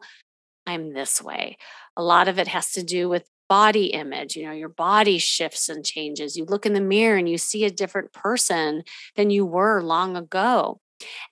I'm 0.65 0.93
this 0.93 1.21
way. 1.21 1.57
A 1.97 2.03
lot 2.03 2.27
of 2.27 2.39
it 2.39 2.47
has 2.47 2.71
to 2.73 2.83
do 2.83 3.09
with 3.09 3.29
body 3.49 3.87
image. 3.87 4.35
You 4.35 4.45
know, 4.45 4.51
your 4.53 4.69
body 4.69 5.17
shifts 5.17 5.69
and 5.69 5.85
changes. 5.85 6.37
You 6.37 6.45
look 6.45 6.65
in 6.65 6.73
the 6.73 6.81
mirror 6.81 7.17
and 7.17 7.29
you 7.29 7.37
see 7.37 7.65
a 7.65 7.71
different 7.71 8.13
person 8.13 8.83
than 9.15 9.29
you 9.29 9.45
were 9.45 9.81
long 9.81 10.15
ago. 10.15 10.79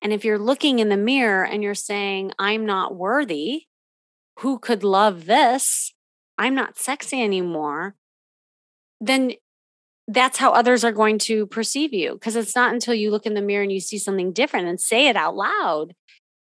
And 0.02 0.12
if 0.12 0.26
you're 0.26 0.40
looking 0.40 0.80
in 0.80 0.90
the 0.90 0.98
mirror 0.98 1.46
and 1.46 1.64
you're 1.64 1.74
saying, 1.74 2.34
I'm 2.38 2.66
not 2.66 2.96
worthy, 2.96 3.64
who 4.40 4.60
could 4.60 4.84
love 4.84 5.26
this? 5.26 5.94
I'm 6.38 6.56
not 6.56 6.78
sexy 6.78 7.22
anymore. 7.24 7.96
Then 9.00 9.34
that's 10.08 10.38
how 10.38 10.52
others 10.52 10.84
are 10.84 10.92
going 10.92 11.20
to 11.20 11.46
perceive 11.48 11.94
you. 11.94 12.14
Because 12.14 12.36
it's 12.36 12.56
not 12.56 12.74
until 12.74 12.94
you 12.94 13.12
look 13.12 13.26
in 13.26 13.34
the 13.34 13.42
mirror 13.42 13.64
and 13.64 13.72
you 13.72 13.80
see 13.80 13.98
something 13.98 14.34
different 14.34 14.68
and 14.68 14.80
say 14.80 15.08
it 15.08 15.16
out 15.16 15.36
loud 15.36 15.94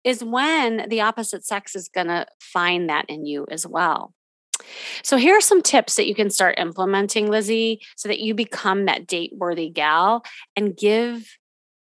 is 0.05 0.23
when 0.23 0.87
the 0.89 1.01
opposite 1.01 1.45
sex 1.45 1.75
is 1.75 1.89
going 1.89 2.09
to 2.09 2.27
find 2.41 2.89
that 2.89 3.07
in 3.09 3.27
you 3.27 3.47
as 3.51 3.67
well. 3.67 4.13
So, 5.03 5.17
here 5.17 5.37
are 5.37 5.41
some 5.41 5.63
tips 5.63 5.97
that 5.97 6.07
you 6.07 6.15
can 6.15 6.31
start 6.31 6.59
implementing, 6.59 7.29
Lizzie, 7.29 7.81
so 7.97 8.09
that 8.09 8.21
you 8.21 8.35
become 8.35 8.85
that 8.85 9.07
date 9.07 9.33
worthy 9.35 9.69
gal 9.69 10.25
and 10.55 10.77
give 10.77 11.37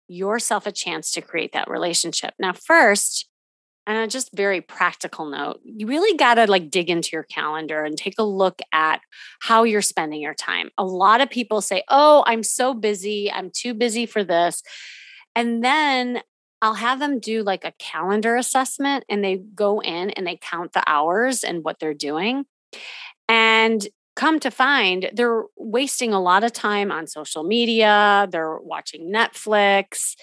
yourself 0.08 0.66
a 0.66 0.72
chance 0.72 1.10
to 1.12 1.20
create 1.20 1.52
that 1.52 1.68
relationship. 1.68 2.32
Now, 2.38 2.52
first, 2.52 3.28
and 3.86 3.98
a 3.98 4.08
just 4.08 4.30
very 4.34 4.60
practical 4.60 5.26
note, 5.26 5.60
you 5.64 5.86
really 5.86 6.16
got 6.16 6.34
to 6.34 6.46
like 6.46 6.70
dig 6.70 6.90
into 6.90 7.10
your 7.12 7.22
calendar 7.22 7.84
and 7.84 7.96
take 7.96 8.14
a 8.18 8.24
look 8.24 8.60
at 8.72 9.00
how 9.40 9.62
you're 9.62 9.82
spending 9.82 10.20
your 10.20 10.34
time. 10.34 10.70
A 10.76 10.84
lot 10.84 11.20
of 11.20 11.30
people 11.30 11.60
say, 11.60 11.84
Oh, 11.88 12.24
I'm 12.26 12.42
so 12.42 12.74
busy. 12.74 13.30
I'm 13.30 13.50
too 13.50 13.74
busy 13.74 14.06
for 14.06 14.24
this. 14.24 14.62
And 15.36 15.62
then 15.62 16.20
I'll 16.66 16.74
have 16.74 16.98
them 16.98 17.20
do 17.20 17.44
like 17.44 17.64
a 17.64 17.72
calendar 17.78 18.34
assessment 18.34 19.04
and 19.08 19.22
they 19.22 19.36
go 19.36 19.80
in 19.80 20.10
and 20.10 20.26
they 20.26 20.36
count 20.36 20.72
the 20.72 20.82
hours 20.84 21.44
and 21.44 21.62
what 21.62 21.78
they're 21.78 21.94
doing. 21.94 22.44
And 23.28 23.86
come 24.16 24.40
to 24.40 24.50
find 24.50 25.08
they're 25.14 25.44
wasting 25.56 26.12
a 26.12 26.20
lot 26.20 26.42
of 26.42 26.52
time 26.52 26.90
on 26.90 27.06
social 27.06 27.44
media, 27.44 28.26
they're 28.32 28.58
watching 28.58 29.12
Netflix, 29.12 30.16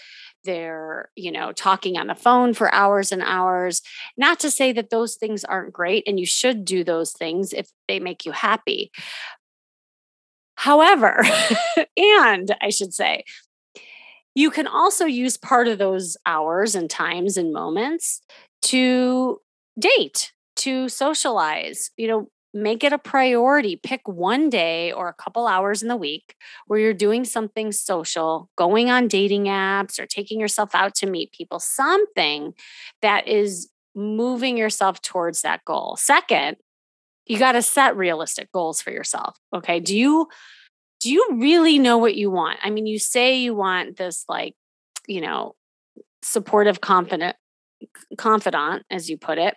they're, 0.44 1.12
you 1.16 1.32
know, 1.32 1.54
talking 1.54 1.98
on 1.98 2.08
the 2.08 2.16
phone 2.16 2.54
for 2.54 2.76
hours 2.76 3.14
and 3.14 3.22
hours. 3.22 3.82
Not 4.18 4.42
to 4.42 4.52
say 4.52 4.74
that 4.74 4.90
those 4.90 5.16
things 5.16 5.46
aren't 5.46 5.72
great 5.72 6.04
and 6.06 6.20
you 6.20 6.26
should 6.26 6.66
do 6.66 6.84
those 6.84 7.14
things 7.14 7.54
if 7.54 7.70
they 7.88 8.02
make 8.02 8.26
you 8.26 8.34
happy. 8.34 8.92
However, 10.56 11.24
and 11.98 12.54
I 12.62 12.70
should 12.70 12.94
say, 12.94 13.24
you 14.36 14.50
can 14.50 14.68
also 14.68 15.06
use 15.06 15.38
part 15.38 15.68
of 15.68 15.78
those 15.78 16.18
hours 16.26 16.76
and 16.76 16.90
times 16.90 17.38
and 17.38 17.54
moments 17.54 18.22
to 18.64 19.40
date, 19.80 20.32
to 20.58 20.90
socialize, 20.90 21.92
you 21.98 22.08
know, 22.08 22.30
make 22.54 22.84
it 22.84 22.94
a 22.94 22.98
priority. 23.00 23.76
Pick 23.76 24.08
one 24.08 24.50
day 24.50 24.92
or 24.92 25.08
a 25.08 25.14
couple 25.14 25.48
hours 25.48 25.82
in 25.82 25.88
the 25.88 25.96
week 25.96 26.36
where 26.68 26.80
you're 26.80 26.94
doing 26.94 27.26
something 27.26 27.72
social, 27.72 28.50
going 28.56 28.90
on 28.90 29.08
dating 29.08 29.46
apps 29.46 30.00
or 30.00 30.06
taking 30.06 30.40
yourself 30.40 30.76
out 30.76 30.94
to 30.96 31.08
meet 31.08 31.32
people, 31.32 31.60
something 31.60 32.54
that 33.02 33.28
is 33.28 33.70
moving 33.96 34.58
yourself 34.58 35.02
towards 35.02 35.42
that 35.42 35.66
goal. 35.66 35.96
Second, 36.00 36.58
you 37.26 37.40
got 37.40 37.54
to 37.54 37.62
set 37.62 37.96
realistic 37.96 38.52
goals 38.52 38.82
for 38.82 38.92
yourself. 38.92 39.38
Okay. 39.56 39.80
Do 39.80 39.98
you 39.98 40.28
do 41.04 41.12
you 41.12 41.28
really 41.34 41.80
know 41.80 41.98
what 41.98 42.16
you 42.16 42.32
want? 42.32 42.60
I 42.64 42.70
mean, 42.70 42.88
you 42.88 42.98
say 42.98 43.36
you 43.36 43.54
want 43.54 43.98
this 43.98 44.24
like, 44.30 44.56
you 45.06 45.20
know, 45.20 45.56
supportive 46.22 46.80
confident 46.80 47.36
confidant 48.18 48.84
as 48.90 49.10
you 49.10 49.18
put 49.18 49.38
it. 49.38 49.56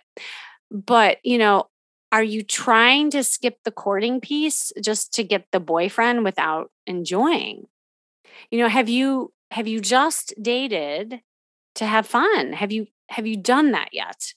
But, 0.69 1.19
you 1.23 1.37
know, 1.37 1.69
are 2.11 2.23
you 2.23 2.43
trying 2.43 3.09
to 3.11 3.23
skip 3.23 3.59
the 3.63 3.71
courting 3.71 4.19
piece 4.19 4.73
just 4.83 5.13
to 5.13 5.23
get 5.23 5.45
the 5.53 5.61
boyfriend 5.61 6.25
without 6.25 6.69
enjoying? 6.85 7.67
You 8.51 8.59
know, 8.59 8.67
have 8.67 8.89
you 8.89 9.31
have 9.51 9.67
you 9.67 9.79
just 9.79 10.33
dated 10.41 11.21
to 11.75 11.85
have 11.85 12.05
fun? 12.05 12.51
Have 12.51 12.73
you 12.73 12.87
have 13.09 13.25
you 13.25 13.37
done 13.37 13.71
that 13.71 13.89
yet? 13.93 14.33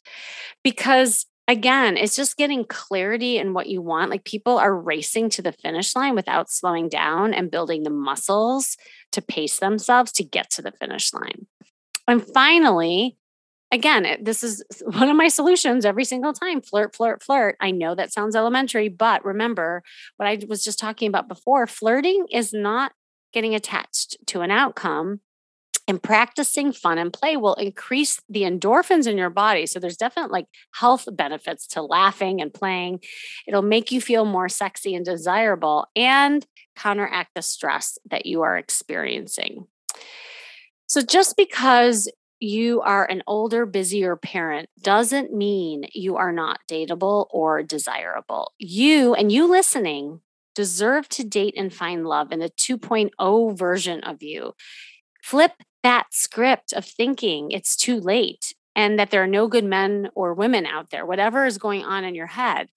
Because 0.63 1.27
again, 1.51 1.97
it's 1.97 2.15
just 2.15 2.37
getting 2.37 2.65
clarity 2.65 3.37
in 3.37 3.53
what 3.53 3.67
you 3.67 3.83
want. 3.83 4.09
Like 4.09 4.25
people 4.25 4.57
are 4.57 4.75
racing 4.75 5.31
to 5.31 5.43
the 5.43 5.51
finish 5.51 5.97
line 5.97 6.15
without 6.15 6.49
slowing 6.49 6.89
down 6.89 7.35
and 7.35 7.51
building 7.51 7.83
the 7.83 7.91
muscles 7.91 8.77
to 9.11 9.21
pace 9.21 9.59
themselves 9.59 10.13
to 10.13 10.23
get 10.23 10.49
to 10.51 10.63
the 10.63 10.71
finish 10.71 11.13
line. 11.13 11.49
And 12.07 12.25
finally, 12.25 13.17
again, 13.73 14.19
this 14.23 14.45
is 14.45 14.63
one 14.85 15.09
of 15.09 15.17
my 15.17 15.27
solutions 15.27 15.85
every 15.85 16.05
single 16.05 16.33
time 16.33 16.63
flirt, 16.63 16.95
flirt, 16.95 17.21
flirt. 17.21 17.57
I 17.61 17.73
know 17.73 17.97
that 17.97 18.13
sounds 18.13 18.37
elementary, 18.37 18.89
but 18.89 19.25
remember 19.25 19.83
what 20.19 20.29
I 20.29 20.39
was 20.49 20.63
just 20.63 20.79
talking 20.79 21.09
about 21.09 21.27
before 21.27 21.67
flirting 21.67 22.27
is 22.31 22.53
not 22.53 22.93
getting 23.33 23.57
attached 23.57 24.19
to 24.27 24.43
an 24.43 24.53
outcome 24.53 25.21
and 25.89 26.03
practicing 26.03 26.73
fun 26.73 26.99
and 26.99 27.13
play 27.13 27.37
will 27.37 27.55
increase 27.55 28.21
the 28.29 28.43
endorphins 28.43 29.07
in 29.07 29.19
your 29.19 29.31
body 29.31 29.67
so 29.67 29.79
there's 29.79 29.97
definite 29.97 30.31
like 30.31 30.47
health 30.75 31.09
benefits 31.13 31.67
to 31.67 31.83
laughing 31.83 32.41
and 32.41 32.55
playing 32.55 33.01
it'll 33.47 33.63
make 33.63 33.91
you 33.91 34.01
feel 34.01 34.25
more 34.25 34.49
sexy 34.49 34.95
and 34.95 35.05
desirable 35.05 35.87
and 35.97 36.47
counteract 36.77 37.31
the 37.35 37.43
stress 37.43 37.99
that 38.11 38.27
you 38.27 38.43
are 38.43 38.57
experiencing 38.57 39.67
so 40.87 41.03
just 41.03 41.37
because 41.37 42.09
you 42.41 42.81
are 42.81 43.05
an 43.05 43.23
older, 43.27 43.67
busier 43.67 44.17
parent 44.17 44.69
doesn't 44.83 45.33
mean 45.33 45.85
you 45.93 46.17
are 46.17 46.33
not 46.33 46.59
dateable 46.69 47.27
or 47.31 47.63
desirable. 47.63 48.53
You 48.59 49.15
and 49.15 49.31
you 49.31 49.47
listening 49.47 50.21
deserve 50.55 51.09
to 51.11 51.23
date 51.23 51.55
and 51.57 51.73
find 51.73 52.07
love 52.07 52.33
in 52.33 52.41
the 52.41 52.49
2.0 52.49 53.57
version 53.57 54.01
of 54.01 54.23
you. 54.23 54.55
Flip 55.23 55.53
that 55.83 56.07
script 56.11 56.73
of 56.73 56.85
thinking 56.85 57.51
it's 57.51 57.77
too 57.77 57.99
late 57.99 58.55
and 58.77 58.99
that 58.99 59.11
there 59.11 59.23
are 59.23 59.27
no 59.27 59.49
good 59.49 59.65
men 59.65 60.09
or 60.15 60.33
women 60.33 60.65
out 60.65 60.91
there, 60.91 61.05
whatever 61.05 61.45
is 61.45 61.59
going 61.59 61.85
on 61.85 62.05
in 62.05 62.15
your 62.15 62.29
head. 62.29 62.69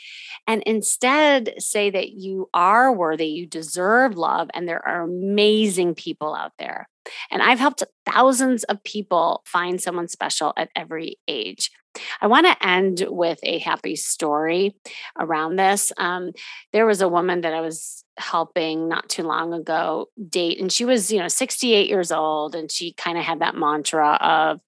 And 0.48 0.64
instead, 0.64 1.54
say 1.60 1.90
that 1.92 2.10
you 2.10 2.50
are 2.54 2.92
worthy, 2.92 3.28
you 3.28 3.46
deserve 3.46 4.18
love, 4.18 4.50
and 4.54 4.68
there 4.68 4.86
are 4.88 5.04
amazing 5.04 5.96
people 5.96 6.34
out 6.34 6.54
there. 6.58 6.90
And 7.30 7.42
I've 7.42 7.60
helped 7.60 7.84
thousands 8.06 8.64
of 8.66 8.84
people 8.84 9.44
find 9.46 9.82
someone 9.82 10.08
special 10.08 10.54
at 10.58 10.70
every 10.76 11.18
age. 11.28 11.70
I 12.22 12.28
want 12.28 12.48
to 12.48 12.68
end 12.68 13.06
with 13.08 13.40
a 13.44 13.60
happy 13.60 13.96
story 13.96 14.76
around 15.20 15.58
this. 15.58 15.92
Um, 15.98 16.32
there 16.72 16.86
was 16.86 17.02
a 17.02 17.08
woman 17.08 17.42
that 17.42 17.54
I 17.54 17.62
was 17.62 18.04
helping 18.18 18.88
not 18.88 19.10
too 19.10 19.24
long 19.24 19.54
ago 19.54 20.10
date, 20.30 20.60
and 20.60 20.72
she 20.72 20.86
was, 20.86 21.12
you 21.12 21.20
know, 21.20 21.28
68 21.28 21.90
years 21.90 22.12
old, 22.12 22.56
and 22.56 22.72
she 22.72 22.94
kind 22.94 23.18
of 23.18 23.24
had 23.24 23.40
that 23.40 23.56
mantra 23.56 24.18
of, 24.22 24.60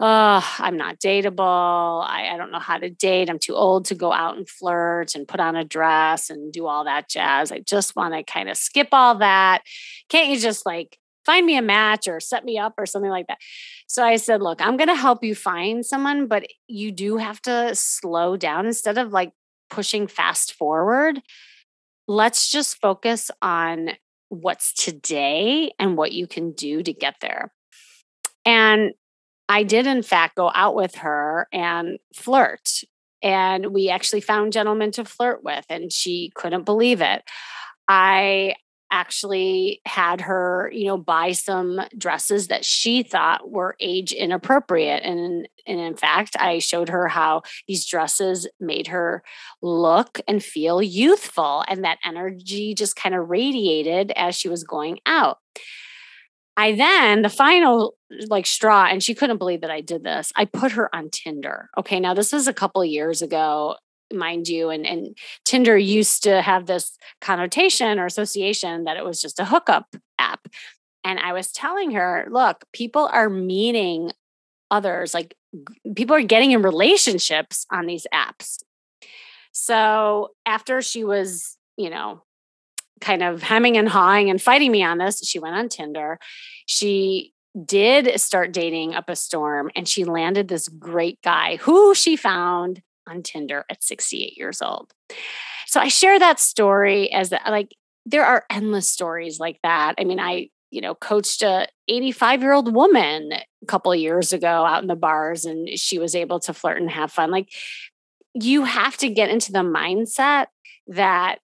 oh, 0.00 0.56
I'm 0.58 0.78
not 0.78 0.98
dateable. 0.98 2.02
I, 2.06 2.30
I 2.32 2.36
don't 2.38 2.50
know 2.50 2.58
how 2.58 2.78
to 2.78 2.88
date. 2.88 3.28
I'm 3.28 3.38
too 3.38 3.54
old 3.54 3.84
to 3.86 3.94
go 3.94 4.12
out 4.12 4.36
and 4.36 4.48
flirt 4.48 5.14
and 5.14 5.28
put 5.28 5.40
on 5.40 5.56
a 5.56 5.64
dress 5.64 6.30
and 6.30 6.52
do 6.52 6.66
all 6.66 6.84
that 6.84 7.08
jazz. 7.08 7.52
I 7.52 7.58
just 7.60 7.94
want 7.94 8.14
to 8.14 8.22
kind 8.22 8.48
of 8.48 8.56
skip 8.56 8.88
all 8.92 9.16
that. 9.16 9.62
Can't 10.08 10.30
you 10.30 10.38
just 10.38 10.64
like 10.64 10.98
find 11.30 11.46
me 11.46 11.56
a 11.56 11.62
match 11.62 12.08
or 12.08 12.18
set 12.18 12.44
me 12.44 12.58
up 12.58 12.74
or 12.76 12.86
something 12.86 13.10
like 13.10 13.28
that. 13.28 13.38
So 13.86 14.04
I 14.04 14.16
said, 14.16 14.42
look, 14.42 14.60
I'm 14.60 14.76
going 14.76 14.88
to 14.88 14.96
help 14.96 15.22
you 15.22 15.36
find 15.36 15.86
someone, 15.86 16.26
but 16.26 16.44
you 16.66 16.90
do 16.90 17.18
have 17.18 17.40
to 17.42 17.72
slow 17.74 18.36
down 18.36 18.66
instead 18.66 18.98
of 18.98 19.12
like 19.12 19.30
pushing 19.68 20.08
fast 20.08 20.54
forward. 20.54 21.20
Let's 22.08 22.50
just 22.50 22.80
focus 22.80 23.30
on 23.40 23.90
what's 24.28 24.74
today 24.74 25.70
and 25.78 25.96
what 25.96 26.10
you 26.10 26.26
can 26.26 26.50
do 26.50 26.82
to 26.82 26.92
get 26.92 27.14
there. 27.20 27.52
And 28.44 28.92
I 29.48 29.62
did, 29.62 29.86
in 29.86 30.02
fact, 30.02 30.34
go 30.34 30.50
out 30.52 30.74
with 30.74 30.96
her 30.96 31.46
and 31.52 31.98
flirt. 32.12 32.82
And 33.22 33.66
we 33.72 33.88
actually 33.88 34.22
found 34.22 34.52
gentlemen 34.52 34.90
to 34.92 35.04
flirt 35.04 35.44
with, 35.44 35.64
and 35.68 35.92
she 35.92 36.32
couldn't 36.34 36.64
believe 36.64 37.00
it. 37.00 37.22
I 37.88 38.54
actually 38.90 39.80
had 39.86 40.20
her, 40.22 40.70
you 40.72 40.86
know, 40.86 40.96
buy 40.96 41.32
some 41.32 41.80
dresses 41.96 42.48
that 42.48 42.64
she 42.64 43.02
thought 43.02 43.50
were 43.50 43.76
age 43.80 44.12
inappropriate. 44.12 45.02
And, 45.02 45.48
and 45.66 45.80
in 45.80 45.96
fact, 45.96 46.36
I 46.38 46.58
showed 46.58 46.88
her 46.88 47.08
how 47.08 47.42
these 47.68 47.86
dresses 47.86 48.48
made 48.58 48.88
her 48.88 49.22
look 49.62 50.20
and 50.26 50.42
feel 50.42 50.82
youthful. 50.82 51.64
And 51.68 51.84
that 51.84 51.98
energy 52.04 52.74
just 52.74 52.96
kind 52.96 53.14
of 53.14 53.30
radiated 53.30 54.12
as 54.16 54.34
she 54.34 54.48
was 54.48 54.64
going 54.64 55.00
out. 55.06 55.38
I 56.56 56.72
then, 56.72 57.22
the 57.22 57.28
final 57.28 57.94
like 58.28 58.44
straw, 58.44 58.84
and 58.84 59.02
she 59.02 59.14
couldn't 59.14 59.38
believe 59.38 59.60
that 59.62 59.70
I 59.70 59.80
did 59.80 60.04
this. 60.04 60.32
I 60.36 60.44
put 60.44 60.72
her 60.72 60.94
on 60.94 61.08
Tinder. 61.10 61.70
Okay. 61.78 62.00
Now, 62.00 62.12
this 62.12 62.32
was 62.32 62.48
a 62.48 62.52
couple 62.52 62.84
years 62.84 63.22
ago 63.22 63.76
mind 64.12 64.48
you 64.48 64.70
and 64.70 64.86
and 64.86 65.16
tinder 65.44 65.76
used 65.76 66.22
to 66.24 66.42
have 66.42 66.66
this 66.66 66.96
connotation 67.20 67.98
or 67.98 68.06
association 68.06 68.84
that 68.84 68.96
it 68.96 69.04
was 69.04 69.20
just 69.20 69.38
a 69.38 69.44
hookup 69.44 69.94
app. 70.18 70.48
And 71.04 71.18
i 71.18 71.32
was 71.32 71.52
telling 71.52 71.92
her 71.92 72.26
look 72.30 72.64
people 72.72 73.08
are 73.12 73.30
meeting 73.30 74.12
others 74.70 75.14
like 75.14 75.34
people 75.94 76.14
are 76.14 76.22
getting 76.22 76.52
in 76.52 76.62
relationships 76.62 77.66
on 77.72 77.86
these 77.86 78.06
apps. 78.14 78.62
So 79.52 80.30
after 80.46 80.82
she 80.82 81.04
was 81.04 81.56
you 81.76 81.90
know 81.90 82.22
kind 83.00 83.22
of 83.22 83.42
hemming 83.42 83.78
and 83.78 83.88
hawing 83.88 84.28
and 84.28 84.42
fighting 84.42 84.70
me 84.70 84.82
on 84.82 84.98
this 84.98 85.26
she 85.26 85.38
went 85.38 85.56
on 85.56 85.68
tinder. 85.68 86.18
She 86.66 87.32
did 87.64 88.20
start 88.20 88.52
dating 88.52 88.94
up 88.94 89.08
a 89.08 89.16
storm 89.16 89.70
and 89.74 89.88
she 89.88 90.04
landed 90.04 90.48
this 90.48 90.68
great 90.68 91.20
guy 91.22 91.56
who 91.56 91.94
she 91.94 92.16
found 92.16 92.82
on 93.10 93.22
Tinder 93.22 93.64
at 93.68 93.82
68 93.82 94.36
years 94.36 94.62
old. 94.62 94.92
So 95.66 95.80
I 95.80 95.88
share 95.88 96.18
that 96.18 96.40
story 96.40 97.12
as 97.12 97.30
that, 97.30 97.42
like, 97.48 97.74
there 98.06 98.24
are 98.24 98.44
endless 98.50 98.88
stories 98.88 99.38
like 99.38 99.58
that. 99.62 99.94
I 99.98 100.04
mean, 100.04 100.18
I, 100.18 100.48
you 100.70 100.80
know, 100.80 100.94
coached 100.94 101.42
a 101.42 101.68
85 101.88 102.42
year 102.42 102.52
old 102.52 102.74
woman 102.74 103.32
a 103.32 103.66
couple 103.66 103.92
of 103.92 103.98
years 103.98 104.32
ago 104.32 104.64
out 104.64 104.82
in 104.82 104.88
the 104.88 104.96
bars 104.96 105.44
and 105.44 105.68
she 105.78 105.98
was 105.98 106.14
able 106.14 106.40
to 106.40 106.54
flirt 106.54 106.80
and 106.80 106.90
have 106.90 107.12
fun. 107.12 107.30
Like, 107.30 107.50
you 108.34 108.64
have 108.64 108.96
to 108.98 109.10
get 109.10 109.30
into 109.30 109.52
the 109.52 109.58
mindset 109.60 110.46
that 110.86 111.40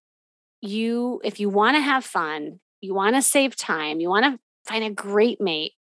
you, 0.61 1.21
if 1.23 1.39
you 1.39 1.49
want 1.49 1.75
to 1.75 1.81
have 1.81 2.03
fun, 2.03 2.59
you 2.81 2.93
want 2.93 3.15
to 3.15 3.21
save 3.21 3.55
time, 3.55 3.99
you 3.99 4.09
want 4.09 4.25
to 4.25 4.39
find 4.67 4.83
a 4.83 4.89
great 4.89 5.39
mate, 5.39 5.73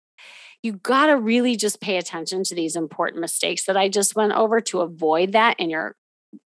you 0.62 0.72
got 0.72 1.06
to 1.06 1.16
really 1.16 1.56
just 1.56 1.80
pay 1.80 1.96
attention 1.96 2.44
to 2.44 2.54
these 2.54 2.76
important 2.76 3.20
mistakes 3.20 3.64
that 3.66 3.76
I 3.76 3.88
just 3.88 4.16
went 4.16 4.32
over 4.32 4.60
to 4.62 4.80
avoid 4.80 5.32
that 5.32 5.58
in 5.60 5.70
your 5.70 5.96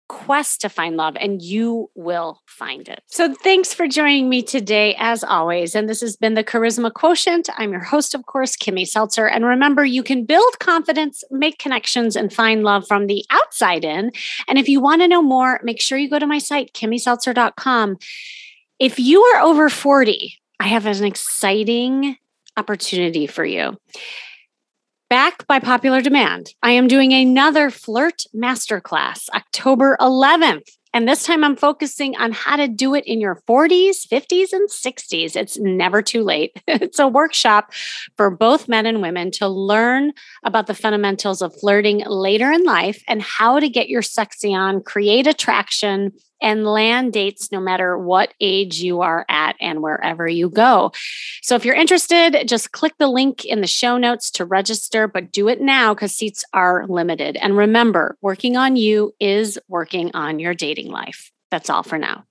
quest 0.08 0.62
to 0.62 0.70
find 0.70 0.98
love 0.98 1.16
and 1.20 1.42
you 1.42 1.90
will 1.96 2.42
find 2.48 2.90
it. 2.90 3.02
So 3.08 3.34
thanks 3.34 3.74
for 3.74 3.88
joining 3.88 4.28
me 4.28 4.42
today 4.42 4.96
as 4.98 5.24
always 5.24 5.76
and 5.76 5.88
this 5.88 6.02
has 6.02 6.18
been 6.18 6.34
the 6.34 6.44
charisma 6.44 6.92
quotient. 6.92 7.48
I'm 7.58 7.72
your 7.72 7.84
host 7.84 8.16
of 8.16 8.26
course 8.26 8.58
Kimmy 8.58 8.88
Seltzer 8.88 9.28
and 9.28 9.46
remember 9.46 9.86
you 9.86 10.04
can 10.04 10.26
build 10.26 10.60
confidence, 10.60 11.24
make 11.30 11.60
connections 11.60 12.16
and 12.16 12.34
find 12.34 12.64
love 12.64 12.88
from 12.88 13.08
the 13.08 13.24
outside 13.30 13.86
in. 13.86 14.12
And 14.48 14.58
if 14.58 14.68
you 14.68 14.82
want 14.82 15.02
to 15.04 15.08
know 15.08 15.22
more, 15.22 15.60
make 15.64 15.80
sure 15.80 15.98
you 15.98 16.10
go 16.10 16.20
to 16.20 16.28
my 16.28 16.40
site 16.40 16.74
kimmyseltzer.com. 16.74 17.98
If 18.80 19.00
you 19.00 19.22
are 19.22 19.42
over 19.42 19.70
40, 19.70 20.34
I 20.60 20.68
have 20.68 20.88
an 20.88 21.06
exciting 21.06 22.18
opportunity 22.60 23.26
for 23.26 23.46
you. 23.46 23.78
Back 25.10 25.48
by 25.48 25.60
popular 25.60 26.02
demand, 26.02 26.54
I 26.62 26.72
am 26.72 26.88
doing 26.88 27.14
another 27.14 27.72
Flirt 27.72 28.26
Masterclass 28.36 29.28
October 29.34 29.98
11th. 30.00 30.70
And 30.94 31.08
this 31.08 31.24
time 31.24 31.44
I'm 31.44 31.56
focusing 31.56 32.16
on 32.18 32.32
how 32.32 32.58
to 32.58 32.68
do 32.68 32.96
it 32.96 33.06
in 33.06 33.22
your 33.22 33.42
40s, 33.48 34.08
50s, 34.08 34.54
and 34.54 34.70
60s. 34.70 35.36
It's 35.36 35.58
never 35.58 36.02
too 36.02 36.24
late. 36.24 36.62
it's 36.68 37.00
a 37.00 37.08
workshop 37.08 37.72
for 38.18 38.30
both 38.30 38.68
men 38.68 38.86
and 38.86 39.02
women 39.02 39.32
to 39.32 39.48
learn 39.48 40.14
about 40.44 40.68
the 40.68 40.76
fundamentals 40.76 41.42
of 41.42 41.56
flirting 41.60 42.04
later 42.06 42.52
in 42.52 42.64
life 42.64 43.04
and 43.08 43.22
how 43.22 43.60
to 43.60 43.70
get 43.70 43.90
your 43.90 44.02
sexy 44.02 44.54
on, 44.54 44.82
create 44.82 45.28
attraction, 45.28 46.12
and 46.42 46.66
land 46.66 47.14
dates 47.14 47.52
no 47.52 47.60
matter 47.60 47.98
what 47.98 48.34
age 48.40 48.80
you 48.80 49.02
are 49.02 49.26
at 49.30 49.56
and 49.60 49.82
wherever 49.82 50.28
you 50.28 50.50
go. 50.50 50.92
So 51.42 51.56
if 51.56 51.66
you're 51.66 51.76
interested, 51.76 52.48
just 52.48 52.72
click 52.72 52.94
the 52.98 53.08
link 53.08 53.46
in 53.46 53.62
the 53.62 53.68
show 53.68 53.98
notes 53.98 54.32
to 54.32 54.46
register, 54.46 55.08
but 55.08 55.32
do 55.32 55.48
it 55.48 55.62
now 55.62 55.94
because 55.94 56.14
seats 56.14 56.44
are 56.54 56.86
limited. 56.88 57.38
And 57.38 57.58
remember, 57.58 58.18
working 58.22 58.58
on 58.58 58.76
you 58.76 59.14
is 59.20 59.58
working 59.68 60.12
on 60.14 60.40
your 60.40 60.54
dating 60.54 60.92
life. 60.92 61.32
That's 61.52 61.70
all 61.70 61.84
for 61.84 61.98
now. 61.98 62.26